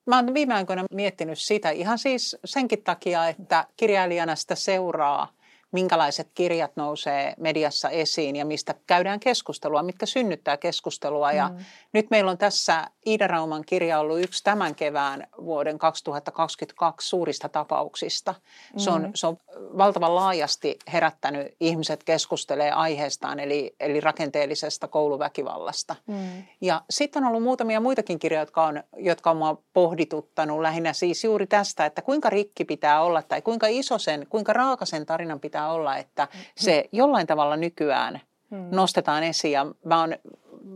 Mä 0.05 0.15
oon 0.15 0.33
viime 0.33 0.53
aikoina 0.53 0.83
miettinyt 0.91 1.39
sitä 1.39 1.69
ihan 1.69 1.97
siis 1.97 2.37
senkin 2.45 2.83
takia, 2.83 3.27
että 3.27 3.65
kirjailijana 3.77 4.35
sitä 4.35 4.55
seuraa– 4.55 5.27
minkälaiset 5.71 6.27
kirjat 6.33 6.71
nousee 6.75 7.33
mediassa 7.37 7.89
esiin 7.89 8.35
ja 8.35 8.45
mistä 8.45 8.75
käydään 8.87 9.19
keskustelua, 9.19 9.83
mitkä 9.83 10.05
synnyttää 10.05 10.57
keskustelua. 10.57 11.31
Ja 11.31 11.49
mm. 11.49 11.65
nyt 11.93 12.09
meillä 12.09 12.31
on 12.31 12.37
tässä 12.37 12.87
Iida 13.07 13.27
Rauman 13.27 13.63
kirja 13.65 13.99
ollut 13.99 14.21
yksi 14.21 14.43
tämän 14.43 14.75
kevään 14.75 15.27
vuoden 15.45 15.79
2022 15.79 17.09
suurista 17.09 17.49
tapauksista. 17.49 18.35
Se, 18.77 18.89
on, 18.89 19.01
mm. 19.01 19.11
se 19.15 19.27
on 19.27 19.37
valtavan 19.77 20.15
laajasti 20.15 20.79
herättänyt 20.93 21.55
ihmiset 21.59 22.03
keskustelee 22.03 22.71
aiheestaan, 22.71 23.39
eli, 23.39 23.75
eli 23.79 23.99
rakenteellisesta 23.99 24.87
kouluväkivallasta. 24.87 25.95
Mm. 26.07 26.43
Ja 26.61 26.81
sitten 26.89 27.23
on 27.23 27.29
ollut 27.29 27.43
muutamia 27.43 27.79
muitakin 27.79 28.19
kirjoja, 28.19 28.41
jotka 28.41 28.65
on, 28.65 28.83
jotka 28.97 29.31
on 29.31 29.37
mua 29.37 29.57
pohdituttanut 29.73 30.61
lähinnä 30.61 30.93
siis 30.93 31.23
juuri 31.23 31.47
tästä, 31.47 31.85
että 31.85 32.01
kuinka 32.01 32.29
rikki 32.29 32.65
pitää 32.65 33.01
olla 33.01 33.21
tai 33.21 33.41
kuinka 33.41 33.67
iso 33.67 33.97
sen, 33.97 34.27
kuinka 34.29 34.53
raaka 34.53 34.85
sen 34.85 35.05
tarinan 35.05 35.39
pitää 35.39 35.60
pitää 35.61 35.71
olla, 35.71 35.97
että 35.97 36.27
se 36.55 36.89
jollain 36.91 37.27
tavalla 37.27 37.57
nykyään 37.57 38.21
hmm. 38.51 38.67
nostetaan 38.71 39.23
esiin. 39.23 39.51
Ja 39.51 39.65
mä 39.85 39.99
oon 39.99 40.15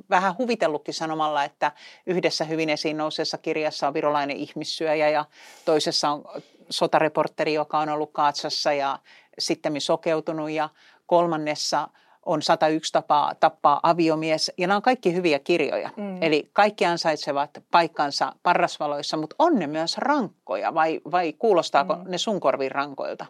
vähän 0.10 0.38
huvitellutkin 0.38 0.94
sanomalla, 0.94 1.44
että 1.44 1.72
yhdessä 2.06 2.46
hyvin 2.46 2.70
esiin 2.70 2.98
nousseessa 2.98 3.38
kirjassa 3.38 3.88
on 3.88 3.94
virolainen 3.94 4.38
ihmissyöjä 4.38 5.10
ja 5.10 5.26
toisessa 5.66 6.10
on 6.10 6.24
sotareporteri, 6.70 7.54
joka 7.54 7.80
on 7.80 7.90
ollut 7.90 8.12
Kaatsassa 8.14 8.74
ja 8.74 9.00
sitten 9.40 9.82
sokeutunut 9.82 10.52
ja 10.52 10.70
kolmannessa 11.06 11.90
on 12.26 12.42
101 12.42 12.94
tapaa 12.94 13.36
tappaa 13.36 13.80
aviomies. 13.84 14.52
Ja 14.58 14.68
nämä 14.68 14.76
on 14.76 14.82
kaikki 14.82 15.14
hyviä 15.14 15.40
kirjoja. 15.40 15.90
Mm. 15.98 16.18
Eli 16.22 16.50
kaikki 16.54 16.86
ansaitsevat 16.86 17.50
paikkansa 17.72 18.34
parrasvaloissa, 18.44 19.18
mutta 19.18 19.36
on 19.40 19.60
ne 19.60 19.68
myös 19.68 19.98
rankkoja 19.98 20.74
vai, 20.74 21.02
vai 21.12 21.34
kuulostaako 21.34 21.96
mm. 21.96 22.12
ne 22.12 22.18
sun 22.18 22.40
korviin 22.40 22.72
rankoilta? 22.72 23.26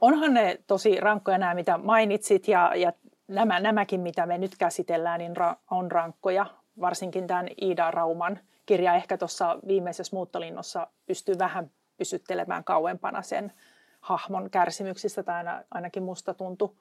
Onhan 0.00 0.34
ne 0.34 0.58
tosi 0.66 1.00
rankkoja 1.00 1.38
nämä, 1.38 1.54
mitä 1.54 1.78
mainitsit 1.78 2.48
ja, 2.48 2.74
ja 2.76 2.92
nämä, 3.28 3.60
nämäkin, 3.60 4.00
mitä 4.00 4.26
me 4.26 4.38
nyt 4.38 4.56
käsitellään, 4.58 5.18
niin 5.18 5.36
ra, 5.36 5.56
on 5.70 5.92
rankkoja. 5.92 6.46
Varsinkin 6.80 7.26
tämän 7.26 7.48
Iida 7.62 7.90
Rauman 7.90 8.38
kirja 8.66 8.94
ehkä 8.94 9.18
tuossa 9.18 9.58
viimeisessä 9.66 10.16
muuttolinnossa 10.16 10.86
pystyy 11.06 11.38
vähän 11.38 11.70
pysyttelemään 11.96 12.64
kauempana 12.64 13.22
sen 13.22 13.52
hahmon 14.00 14.50
kärsimyksistä, 14.50 15.22
tai 15.22 15.44
ainakin 15.70 16.02
musta 16.02 16.34
tuntui 16.34 16.74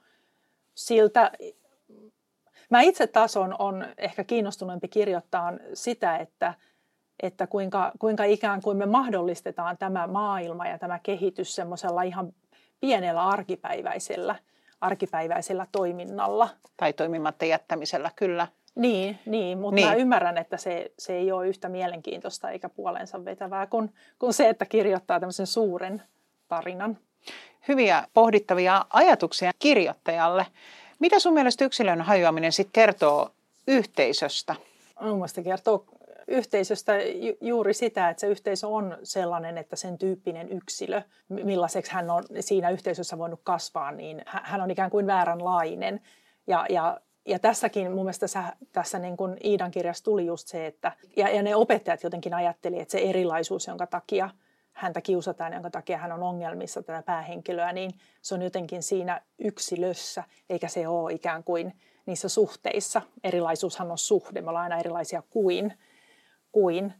siltä. 0.75 1.31
Mä 2.69 2.81
itse 2.81 3.07
taas 3.07 3.37
on, 3.37 3.55
on 3.59 3.85
ehkä 3.97 4.23
kiinnostuneempi 4.23 4.87
kirjoittaa 4.87 5.53
sitä, 5.73 6.17
että, 6.17 6.53
että 7.23 7.47
kuinka, 7.47 7.91
kuinka 7.99 8.23
ikään 8.23 8.61
kuin 8.61 8.77
me 8.77 8.85
mahdollistetaan 8.85 9.77
tämä 9.77 10.07
maailma 10.07 10.67
ja 10.67 10.79
tämä 10.79 10.99
kehitys 10.99 11.55
semmoisella 11.55 12.01
ihan 12.01 12.33
pienellä 12.79 13.23
arkipäiväisellä, 13.23 14.35
arkipäiväisellä 14.81 15.67
toiminnalla. 15.71 16.49
Tai 16.77 16.93
toimimatta 16.93 17.45
jättämisellä, 17.45 18.11
kyllä. 18.15 18.47
Niin, 18.75 19.19
niin 19.25 19.57
mutta 19.57 19.75
niin. 19.75 19.87
mä 19.87 19.93
ymmärrän, 19.93 20.37
että 20.37 20.57
se, 20.57 20.91
se 20.99 21.13
ei 21.13 21.31
ole 21.31 21.47
yhtä 21.47 21.69
mielenkiintoista 21.69 22.49
eikä 22.49 22.69
puolensa 22.69 23.25
vetävää 23.25 23.67
kuin, 23.67 23.93
kuin 24.19 24.33
se, 24.33 24.49
että 24.49 24.65
kirjoittaa 24.65 25.19
tämmöisen 25.19 25.47
suuren 25.47 26.03
tarinan. 26.47 26.97
Hyviä 27.67 28.07
pohdittavia 28.13 28.85
ajatuksia 28.89 29.51
kirjoittajalle. 29.59 30.45
Mitä 30.99 31.19
sun 31.19 31.33
mielestä 31.33 31.65
yksilön 31.65 32.01
hajoaminen 32.01 32.51
sitten 32.51 32.73
kertoo 32.73 33.31
yhteisöstä? 33.67 34.55
Mun 35.01 35.15
mielestä 35.15 35.41
kertoo 35.41 35.85
yhteisöstä 36.27 36.93
juuri 37.41 37.73
sitä, 37.73 38.09
että 38.09 38.21
se 38.21 38.27
yhteisö 38.27 38.67
on 38.67 38.97
sellainen, 39.03 39.57
että 39.57 39.75
sen 39.75 39.97
tyyppinen 39.97 40.49
yksilö, 40.49 41.01
millaiseksi 41.29 41.91
hän 41.91 42.09
on 42.09 42.23
siinä 42.39 42.69
yhteisössä 42.69 43.17
voinut 43.17 43.39
kasvaa, 43.43 43.91
niin 43.91 44.21
hän 44.25 44.61
on 44.61 44.71
ikään 44.71 44.91
kuin 44.91 45.07
vääränlainen. 45.07 46.01
Ja, 46.47 46.65
ja, 46.69 46.99
ja 47.25 47.39
tässäkin 47.39 47.91
mun 47.91 48.05
mielestä 48.05 48.19
tässä, 48.19 48.43
tässä 48.71 48.99
niin 48.99 49.17
kuin 49.17 49.37
Iidan 49.43 49.71
kirjassa 49.71 50.03
tuli 50.03 50.25
just 50.25 50.47
se, 50.47 50.65
että 50.65 50.91
ja, 51.17 51.29
ja 51.29 51.43
ne 51.43 51.55
opettajat 51.55 52.03
jotenkin 52.03 52.33
ajatteli, 52.33 52.79
että 52.79 52.91
se 52.91 52.97
erilaisuus, 52.97 53.67
jonka 53.67 53.87
takia 53.87 54.29
häntä 54.71 55.01
kiusataan, 55.01 55.53
jonka 55.53 55.69
takia 55.69 55.97
hän 55.97 56.11
on 56.11 56.23
ongelmissa 56.23 56.83
tätä 56.83 57.03
päähenkilöä, 57.03 57.73
niin 57.73 57.91
se 58.21 58.35
on 58.35 58.41
jotenkin 58.41 58.83
siinä 58.83 59.21
yksilössä, 59.39 60.23
eikä 60.49 60.67
se 60.67 60.87
ole 60.87 61.13
ikään 61.13 61.43
kuin 61.43 61.73
niissä 62.05 62.29
suhteissa. 62.29 63.01
Erilaisuushan 63.23 63.91
on 63.91 63.97
suhde, 63.97 64.41
me 64.41 64.49
ollaan 64.49 64.63
aina 64.63 64.79
erilaisia 64.79 65.23
kuin 65.29 65.73
kuin. 66.57 66.93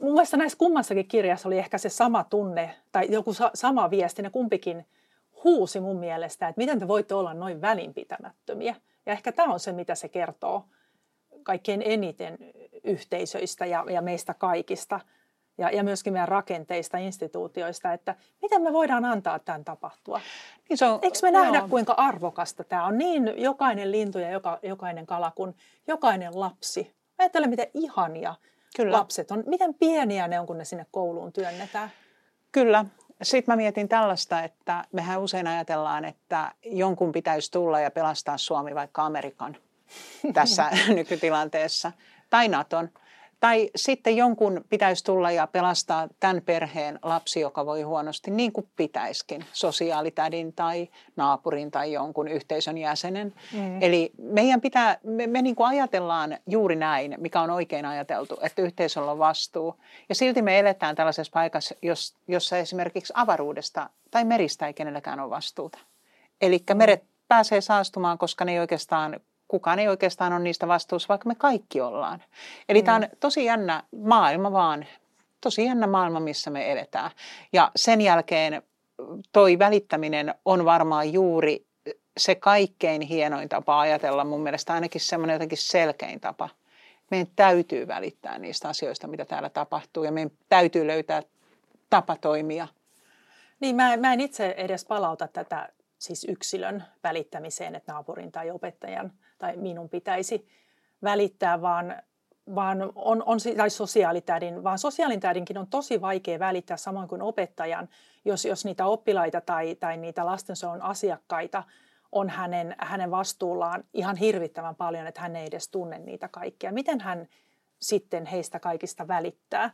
Mun 0.00 0.12
mielestä 0.12 0.36
näissä 0.36 0.58
kummassakin 0.58 1.08
kirjassa 1.08 1.48
oli 1.48 1.58
ehkä 1.58 1.78
se 1.78 1.88
sama 1.88 2.24
tunne 2.24 2.74
tai 2.92 3.06
joku 3.10 3.32
sa- 3.32 3.50
sama 3.54 3.90
viesti, 3.90 4.22
ne 4.22 4.30
kumpikin 4.30 4.86
huusi 5.44 5.80
mun 5.80 5.96
mielestä, 5.96 6.48
että 6.48 6.60
miten 6.60 6.78
te 6.78 6.88
voitte 6.88 7.14
olla 7.14 7.34
noin 7.34 7.60
välinpitämättömiä. 7.60 8.74
Ja 9.06 9.12
ehkä 9.12 9.32
tämä 9.32 9.52
on 9.52 9.60
se, 9.60 9.72
mitä 9.72 9.94
se 9.94 10.08
kertoo 10.08 10.64
kaikkein 11.42 11.82
eniten 11.84 12.38
yhteisöistä 12.84 13.66
ja, 13.66 13.84
ja 13.90 14.02
meistä 14.02 14.34
kaikista 14.34 15.00
ja, 15.58 15.70
ja 15.70 15.84
myöskin 15.84 16.12
meidän 16.12 16.28
rakenteista, 16.28 16.98
instituutioista, 16.98 17.92
että 17.92 18.14
miten 18.42 18.62
me 18.62 18.72
voidaan 18.72 19.04
antaa 19.04 19.38
tämän 19.38 19.64
tapahtua. 19.64 20.20
Niin 20.68 20.78
se 20.78 20.86
on, 20.86 20.98
Eikö 21.02 21.18
me 21.22 21.30
nähdä, 21.30 21.58
joo. 21.58 21.68
kuinka 21.68 21.94
arvokasta 21.96 22.64
tämä 22.64 22.86
on? 22.86 22.98
Niin 22.98 23.32
jokainen 23.36 23.92
lintu 23.92 24.18
ja 24.18 24.30
joka, 24.30 24.58
jokainen 24.62 25.06
kala 25.06 25.32
kuin 25.34 25.54
jokainen 25.86 26.40
lapsi. 26.40 26.94
Ajattele, 27.18 27.46
miten 27.46 27.66
ihania 27.74 28.34
Kyllä. 28.76 28.92
lapset 28.92 29.30
on. 29.30 29.44
Miten 29.46 29.74
pieniä 29.74 30.28
ne 30.28 30.40
on, 30.40 30.46
kun 30.46 30.58
ne 30.58 30.64
sinne 30.64 30.86
kouluun 30.90 31.32
työnnetään? 31.32 31.90
Kyllä. 32.52 32.84
Sitten 33.22 33.52
mä 33.52 33.56
mietin 33.56 33.88
tällaista, 33.88 34.42
että 34.42 34.84
mehän 34.92 35.20
usein 35.20 35.46
ajatellaan, 35.46 36.04
että 36.04 36.52
jonkun 36.64 37.12
pitäisi 37.12 37.50
tulla 37.50 37.80
ja 37.80 37.90
pelastaa 37.90 38.38
Suomi 38.38 38.74
vaikka 38.74 39.04
Amerikan 39.04 39.56
tässä 40.34 40.70
nykytilanteessa 40.96 41.92
tai 42.30 42.48
Naton. 42.48 42.88
Tai 43.42 43.70
sitten 43.76 44.16
jonkun 44.16 44.64
pitäisi 44.68 45.04
tulla 45.04 45.30
ja 45.30 45.46
pelastaa 45.46 46.08
tämän 46.20 46.42
perheen 46.42 46.98
lapsi, 47.02 47.40
joka 47.40 47.66
voi 47.66 47.82
huonosti, 47.82 48.30
niin 48.30 48.52
kuin 48.52 48.68
pitäisikin, 48.76 49.44
sosiaalitädin 49.52 50.52
tai 50.52 50.88
naapurin 51.16 51.70
tai 51.70 51.92
jonkun 51.92 52.28
yhteisön 52.28 52.78
jäsenen. 52.78 53.34
Mm. 53.52 53.82
Eli 53.82 54.12
meidän 54.18 54.60
pitää, 54.60 54.98
me, 55.04 55.26
me 55.26 55.42
niin 55.42 55.56
kuin 55.56 55.66
ajatellaan 55.66 56.38
juuri 56.46 56.76
näin, 56.76 57.14
mikä 57.18 57.40
on 57.40 57.50
oikein 57.50 57.86
ajateltu, 57.86 58.38
että 58.42 58.62
yhteisöllä 58.62 59.10
on 59.10 59.18
vastuu. 59.18 59.74
Ja 60.08 60.14
silti 60.14 60.42
me 60.42 60.58
eletään 60.58 60.96
tällaisessa 60.96 61.32
paikassa, 61.34 61.74
jossa 62.28 62.58
esimerkiksi 62.58 63.12
avaruudesta 63.16 63.90
tai 64.10 64.24
meristä 64.24 64.66
ei 64.66 64.74
kenelläkään 64.74 65.20
ole 65.20 65.30
vastuuta. 65.30 65.78
Eli 66.40 66.62
meret 66.74 67.04
pääsee 67.28 67.60
saastumaan, 67.60 68.18
koska 68.18 68.44
ne 68.44 68.52
ei 68.52 68.58
oikeastaan 68.58 69.20
kukaan 69.52 69.78
ei 69.78 69.88
oikeastaan 69.88 70.32
ole 70.32 70.42
niistä 70.42 70.68
vastuussa, 70.68 71.08
vaikka 71.08 71.28
me 71.28 71.34
kaikki 71.34 71.80
ollaan. 71.80 72.22
Eli 72.68 72.80
mm. 72.80 72.84
tämä 72.84 72.96
on 72.96 73.08
tosi 73.20 73.44
jännä 73.44 73.82
maailma 74.04 74.52
vaan, 74.52 74.86
tosi 75.40 75.64
jännä 75.64 75.86
maailma, 75.86 76.20
missä 76.20 76.50
me 76.50 76.72
eletään. 76.72 77.10
Ja 77.52 77.70
sen 77.76 78.00
jälkeen 78.00 78.62
toi 79.32 79.58
välittäminen 79.58 80.34
on 80.44 80.64
varmaan 80.64 81.12
juuri 81.12 81.66
se 82.16 82.34
kaikkein 82.34 83.02
hienoin 83.02 83.48
tapa 83.48 83.80
ajatella, 83.80 84.24
mun 84.24 84.40
mielestä 84.40 84.72
ainakin 84.72 85.00
semmoinen 85.00 85.34
jotenkin 85.34 85.58
selkein 85.58 86.20
tapa. 86.20 86.48
Meidän 87.10 87.32
täytyy 87.36 87.88
välittää 87.88 88.38
niistä 88.38 88.68
asioista, 88.68 89.06
mitä 89.06 89.24
täällä 89.24 89.50
tapahtuu, 89.50 90.04
ja 90.04 90.12
meidän 90.12 90.30
täytyy 90.48 90.86
löytää 90.86 91.22
tapa 91.90 92.16
toimia. 92.16 92.68
Niin, 93.60 93.76
mä, 93.76 93.96
mä 93.96 94.12
en 94.12 94.20
itse 94.20 94.54
edes 94.56 94.84
palauta 94.84 95.28
tätä 95.28 95.68
siis 96.02 96.26
yksilön 96.28 96.84
välittämiseen, 97.04 97.74
että 97.74 97.92
naapurin 97.92 98.32
tai 98.32 98.50
opettajan 98.50 99.12
tai 99.38 99.56
minun 99.56 99.88
pitäisi 99.88 100.48
välittää, 101.02 101.62
vaan, 101.62 102.02
vaan 102.54 102.82
on, 102.94 103.22
on, 103.26 103.38
tai 103.56 103.70
sosiaalitädin, 103.70 104.64
vaan 104.64 104.78
sosiaalitädinkin 104.78 105.58
on 105.58 105.66
tosi 105.66 106.00
vaikea 106.00 106.38
välittää 106.38 106.76
samoin 106.76 107.08
kuin 107.08 107.22
opettajan, 107.22 107.88
jos, 108.24 108.44
jos 108.44 108.64
niitä 108.64 108.86
oppilaita 108.86 109.40
tai, 109.40 109.74
tai 109.74 109.96
niitä 109.96 110.26
lastensuojelun 110.26 110.82
asiakkaita 110.82 111.62
on 112.12 112.28
hänen, 112.28 112.74
hänen 112.78 113.10
vastuullaan 113.10 113.84
ihan 113.94 114.16
hirvittävän 114.16 114.74
paljon, 114.74 115.06
että 115.06 115.20
hän 115.20 115.36
ei 115.36 115.46
edes 115.46 115.68
tunne 115.68 115.98
niitä 115.98 116.28
kaikkia. 116.28 116.72
Miten 116.72 117.00
hän 117.00 117.28
sitten 117.80 118.26
heistä 118.26 118.60
kaikista 118.60 119.08
välittää? 119.08 119.70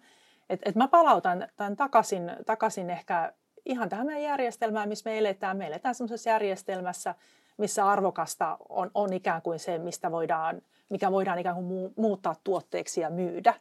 Et, 0.50 0.60
et 0.64 0.74
mä 0.74 0.88
palautan 0.88 1.48
tämän 1.56 1.76
takaisin, 1.76 2.36
takaisin 2.46 2.90
ehkä 2.90 3.32
ihan 3.68 3.88
tähän 3.88 4.06
meidän 4.06 4.22
järjestelmään, 4.22 4.88
missä 4.88 5.10
me 5.10 5.18
eletään. 5.18 5.56
Me 5.56 5.66
eletään 5.66 5.94
sellaisessa 5.94 6.30
järjestelmässä, 6.30 7.14
missä 7.56 7.86
arvokasta 7.86 8.56
on, 8.68 8.90
on 8.94 9.12
ikään 9.12 9.42
kuin 9.42 9.58
se, 9.58 9.78
mistä 9.78 10.10
voidaan, 10.10 10.62
mikä 10.88 11.12
voidaan 11.12 11.38
ikään 11.38 11.54
kuin 11.54 11.92
muuttaa 11.96 12.36
tuotteeksi 12.44 13.00
ja 13.00 13.10
myydä. 13.10 13.54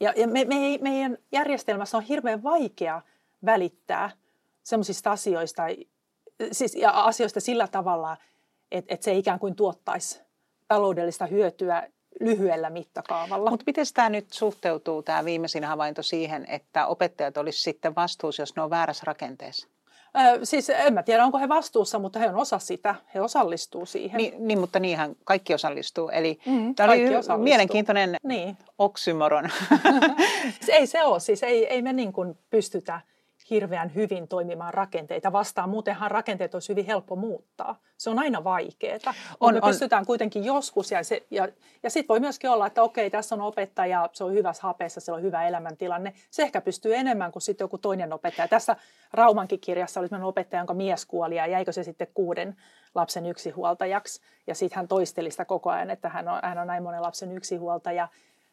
Ja, 0.00 0.12
ja 0.16 0.28
me, 0.28 0.44
me, 0.44 0.78
meidän 0.80 1.18
järjestelmässä 1.32 1.96
on 1.96 2.02
hirveän 2.02 2.42
vaikea 2.42 3.02
välittää 3.44 4.10
sellaisista 4.62 5.10
asioista, 5.10 5.62
siis, 6.52 6.74
ja 6.74 6.90
asioista 6.90 7.40
sillä 7.40 7.68
tavalla, 7.68 8.16
että, 8.72 8.94
että 8.94 9.04
se 9.04 9.14
ikään 9.14 9.38
kuin 9.38 9.56
tuottaisi 9.56 10.20
taloudellista 10.68 11.26
hyötyä 11.26 11.88
lyhyellä 12.20 12.70
mittakaavalla. 12.70 13.50
Mutta 13.50 13.64
miten 13.66 13.86
tämä 13.94 14.10
nyt 14.10 14.32
suhteutuu, 14.32 15.02
tämä 15.02 15.24
viimeisin 15.24 15.64
havainto 15.64 16.02
siihen, 16.02 16.46
että 16.48 16.86
opettajat 16.86 17.36
olisivat 17.36 17.64
sitten 17.64 17.94
vastuussa, 17.94 18.42
jos 18.42 18.56
ne 18.56 18.62
on 18.62 18.70
väärässä 18.70 19.02
rakenteessa? 19.06 19.68
Ö, 20.16 20.44
siis 20.46 20.70
en 20.70 20.94
mä 20.94 21.02
tiedä, 21.02 21.24
onko 21.24 21.38
he 21.38 21.48
vastuussa, 21.48 21.98
mutta 21.98 22.18
he 22.18 22.28
on 22.28 22.36
osa 22.36 22.58
sitä, 22.58 22.94
he 23.14 23.20
osallistuu 23.20 23.86
siihen. 23.86 24.18
Niin, 24.18 24.48
niin 24.48 24.58
mutta 24.58 24.80
niinhän 24.80 25.16
kaikki 25.24 25.54
osallistuu. 25.54 26.08
Eli 26.08 26.38
mm, 26.46 26.74
tämä 26.74 26.92
oli 26.92 27.06
osallistuu. 27.06 27.38
mielenkiintoinen 27.38 28.16
niin. 28.22 28.56
oksymoron. 28.78 29.50
ei 30.68 30.86
se 30.86 31.04
ole, 31.04 31.20
siis 31.20 31.42
ei, 31.42 31.66
ei 31.66 31.82
me 31.82 31.92
niin 31.92 32.12
kuin 32.12 32.38
pystytä 32.50 33.00
hirveän 33.50 33.94
hyvin 33.94 34.28
toimimaan 34.28 34.74
rakenteita 34.74 35.32
vastaan. 35.32 35.68
Muutenhan 35.68 36.10
rakenteet 36.10 36.54
olisi 36.54 36.68
hyvin 36.68 36.86
helppo 36.86 37.16
muuttaa. 37.16 37.76
Se 37.96 38.10
on 38.10 38.18
aina 38.18 38.44
vaikeaa. 38.44 39.14
On, 39.40 39.54
me 39.54 39.60
on. 39.62 39.70
pystytään 39.70 40.06
kuitenkin 40.06 40.44
joskus, 40.44 40.90
ja, 40.90 41.04
se, 41.04 41.22
ja, 41.30 41.48
ja 41.82 41.90
sitten 41.90 42.08
voi 42.08 42.20
myöskin 42.20 42.50
olla, 42.50 42.66
että 42.66 42.82
okei, 42.82 43.10
tässä 43.10 43.34
on 43.34 43.40
opettaja, 43.40 44.10
se 44.12 44.24
on 44.24 44.32
hyvässä 44.32 44.62
hapeessa, 44.62 45.00
se 45.00 45.12
on 45.12 45.22
hyvä 45.22 45.48
elämäntilanne. 45.48 46.12
Se 46.30 46.42
ehkä 46.42 46.60
pystyy 46.60 46.94
enemmän 46.94 47.32
kuin 47.32 47.42
sitten 47.42 47.64
joku 47.64 47.78
toinen 47.78 48.12
opettaja. 48.12 48.48
Tässä 48.48 48.76
Raumankin 49.12 49.60
kirjassa 49.60 50.00
oli 50.00 50.08
sellainen 50.08 50.28
opettaja, 50.28 50.60
jonka 50.60 50.74
mies 50.74 51.06
kuoli, 51.06 51.36
ja 51.36 51.46
jäikö 51.46 51.72
se 51.72 51.82
sitten 51.82 52.08
kuuden 52.14 52.56
lapsen 52.94 53.26
yksihuoltajaksi. 53.26 54.20
Ja 54.46 54.54
sitten 54.54 54.76
hän 54.76 54.88
toisteli 54.88 55.30
sitä 55.30 55.44
koko 55.44 55.70
ajan, 55.70 55.90
että 55.90 56.08
hän 56.08 56.28
on, 56.28 56.40
hän 56.42 56.58
on 56.58 56.66
näin 56.66 56.82
monen 56.82 57.02
lapsen 57.02 57.32
yksihuoltaja. 57.32 58.08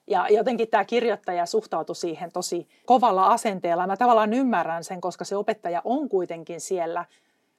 Ja 0.08 0.28
jotenkin 0.30 0.68
tämä 0.68 0.86
kirjoittaja 0.86 1.46
suhtautui 1.46 1.96
siihen 1.96 2.32
tosi 2.32 2.68
kovalla 2.86 3.28
asenteella. 3.28 3.88
Mä 3.88 3.98
tavallaan 3.98 4.34
ymmärrän 4.34 4.84
sen, 4.84 5.02
koska 5.02 5.26
se 5.26 5.36
opettaja 5.36 5.82
on 5.86 6.10
kuitenkin 6.10 6.62
siellä 6.62 7.06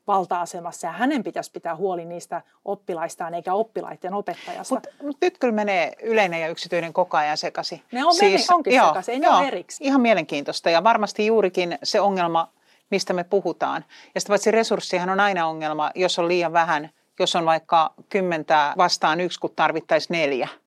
valta-asemassa 0.06 0.86
ja 0.86 0.92
hänen 0.92 1.22
pitäisi 1.22 1.50
pitää 1.50 1.76
huoli 1.76 2.04
niistä 2.04 2.42
oppilaistaan 2.64 3.34
eikä 3.34 3.54
oppilaiden 3.54 4.14
opettajasta. 4.14 4.74
Mutta 4.74 4.88
mut 5.02 5.16
nyt 5.20 5.38
kyllä 5.38 5.54
menee 5.54 5.92
yleinen 6.02 6.40
ja 6.40 6.48
yksityinen 6.48 6.92
koko 6.92 7.16
ajan 7.16 7.36
sekaisin. 7.36 7.82
Ne 7.92 8.04
on 8.04 8.14
siis, 8.14 8.48
meni, 8.48 8.56
onkin 8.56 8.74
joo, 8.74 8.86
sekaisin, 8.88 9.14
ei 9.14 9.20
joo, 9.20 9.40
ne 9.40 9.48
eriksi. 9.48 9.84
Ihan 9.84 10.00
mielenkiintoista 10.00 10.70
ja 10.70 10.84
varmasti 10.84 11.26
juurikin 11.26 11.78
se 11.82 12.00
ongelma, 12.00 12.48
mistä 12.90 13.12
me 13.12 13.24
puhutaan. 13.24 13.84
Ja 14.14 14.20
sitten 14.20 14.32
paitsi 14.32 14.50
resurssihan 14.50 15.10
on 15.10 15.20
aina 15.20 15.46
ongelma, 15.46 15.90
jos 15.94 16.18
on 16.18 16.28
liian 16.28 16.52
vähän, 16.52 16.90
jos 17.18 17.36
on 17.36 17.44
vaikka 17.44 17.94
kymmentä 18.08 18.74
vastaan 18.76 19.20
yksi, 19.20 19.40
kun 19.40 19.50
tarvittaisiin 19.56 20.18
neljä– 20.18 20.48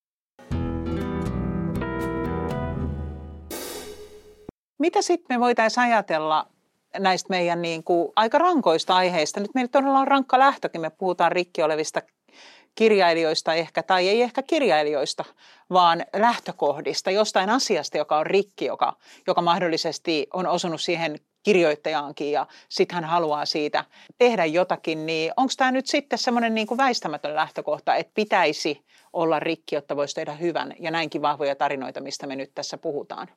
Mitä 4.78 5.02
sitten 5.02 5.38
me 5.38 5.40
voitaisiin 5.40 5.84
ajatella 5.84 6.48
näistä 7.00 7.30
meidän 7.30 7.62
niin 7.62 7.84
kuin 7.84 8.12
aika 8.16 8.38
rankoista 8.38 8.96
aiheista? 8.96 9.40
Nyt 9.40 9.54
meillä 9.54 9.70
todella 9.70 10.00
on 10.00 10.08
rankka 10.08 10.40
lähtökin. 10.40 10.82
Me 10.82 10.90
puhutaan 10.90 11.32
rikki 11.32 11.64
olevista 11.64 12.02
kirjailijoista 12.76 13.54
ehkä, 13.54 13.84
tai 13.84 14.10
ei 14.10 14.22
ehkä 14.22 14.44
kirjailijoista, 14.44 15.26
vaan 15.70 16.06
lähtökohdista, 16.16 17.12
jostain 17.12 17.50
asiasta, 17.50 17.98
joka 17.98 18.18
on 18.18 18.26
rikki, 18.26 18.66
joka, 18.66 18.98
joka 19.28 19.42
mahdollisesti 19.42 20.28
on 20.34 20.48
osunut 20.48 20.82
siihen 20.82 21.20
kirjoittajaankin 21.44 22.32
ja 22.32 22.48
sitten 22.70 22.96
hän 22.96 23.04
haluaa 23.04 23.46
siitä 23.46 23.86
tehdä 24.18 24.46
jotakin, 24.46 25.06
niin 25.06 25.32
onko 25.38 25.54
tämä 25.58 25.72
nyt 25.72 25.88
sitten 25.88 26.20
semmoinen 26.20 26.56
niin 26.56 26.68
kuin 26.68 26.78
väistämätön 26.78 27.36
lähtökohta, 27.36 27.96
että 27.96 28.12
pitäisi 28.16 28.86
olla 29.14 29.40
rikki, 29.40 29.76
jotta 29.76 29.96
voisi 29.96 30.16
tehdä 30.16 30.34
hyvän 30.34 30.74
ja 30.80 30.92
näinkin 30.92 31.22
vahvoja 31.22 31.56
tarinoita, 31.56 32.02
mistä 32.02 32.28
me 32.28 32.36
nyt 32.36 32.52
tässä 32.56 32.78
puhutaan? 32.78 33.28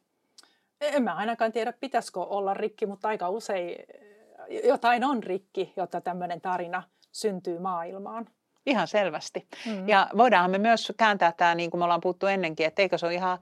En 0.81 1.03
mä 1.03 1.15
ainakaan 1.15 1.53
tiedä, 1.53 1.73
pitäisikö 1.73 2.21
olla 2.21 2.55
rikki, 2.55 2.87
mutta 2.87 3.09
aika 3.09 3.29
usein 3.29 3.77
jotain 4.65 5.05
on 5.05 5.23
rikki, 5.23 5.73
jotta 5.77 6.01
tämmöinen 6.01 6.41
tarina 6.41 6.83
syntyy 7.13 7.59
maailmaan. 7.59 8.27
Ihan 8.67 8.89
selvästi. 8.89 9.47
Mm-hmm. 9.67 9.89
Ja 9.89 10.11
voidaanhan 10.17 10.51
me 10.51 10.59
myös 10.59 10.93
kääntää 10.97 11.33
tämä, 11.33 11.55
niin 11.55 11.71
kuin 11.71 11.79
me 11.79 11.85
ollaan 11.85 12.01
puhuttu 12.01 12.27
ennenkin, 12.27 12.67
että 12.67 12.83
eikö 12.83 12.99
se 12.99 13.07
ole 13.07 13.15
ihan 13.15 13.39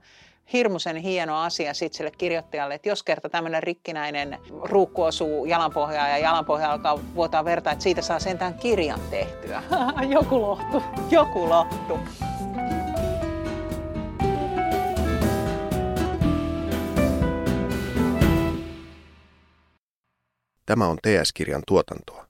hirmuisen 0.53 0.95
hieno 0.95 1.41
asia 1.41 1.73
sit 1.73 1.93
sille 1.93 2.11
kirjoittajalle, 2.17 2.75
että 2.75 2.89
jos 2.89 3.03
kerta 3.03 3.29
tämmöinen 3.29 3.63
rikkinäinen 3.63 4.39
ruukku 4.61 5.03
osuu 5.03 5.45
jalanpohjaan 5.45 6.09
ja 6.09 6.17
jalanpohja 6.17 6.71
alkaa 6.71 6.99
vuotaa 7.15 7.45
verta, 7.45 7.71
että 7.71 7.83
siitä 7.83 8.01
saa 8.01 8.19
sentään 8.19 8.53
kirjan 8.53 8.99
tehtyä. 9.09 9.63
Joku 10.15 10.41
lohtu. 10.41 10.83
Joku 11.11 11.49
lohtu. 11.49 11.99
Tämä 20.67 20.87
on 20.87 20.97
TS-kirjan 20.97 21.63
tuotantoa. 21.67 22.26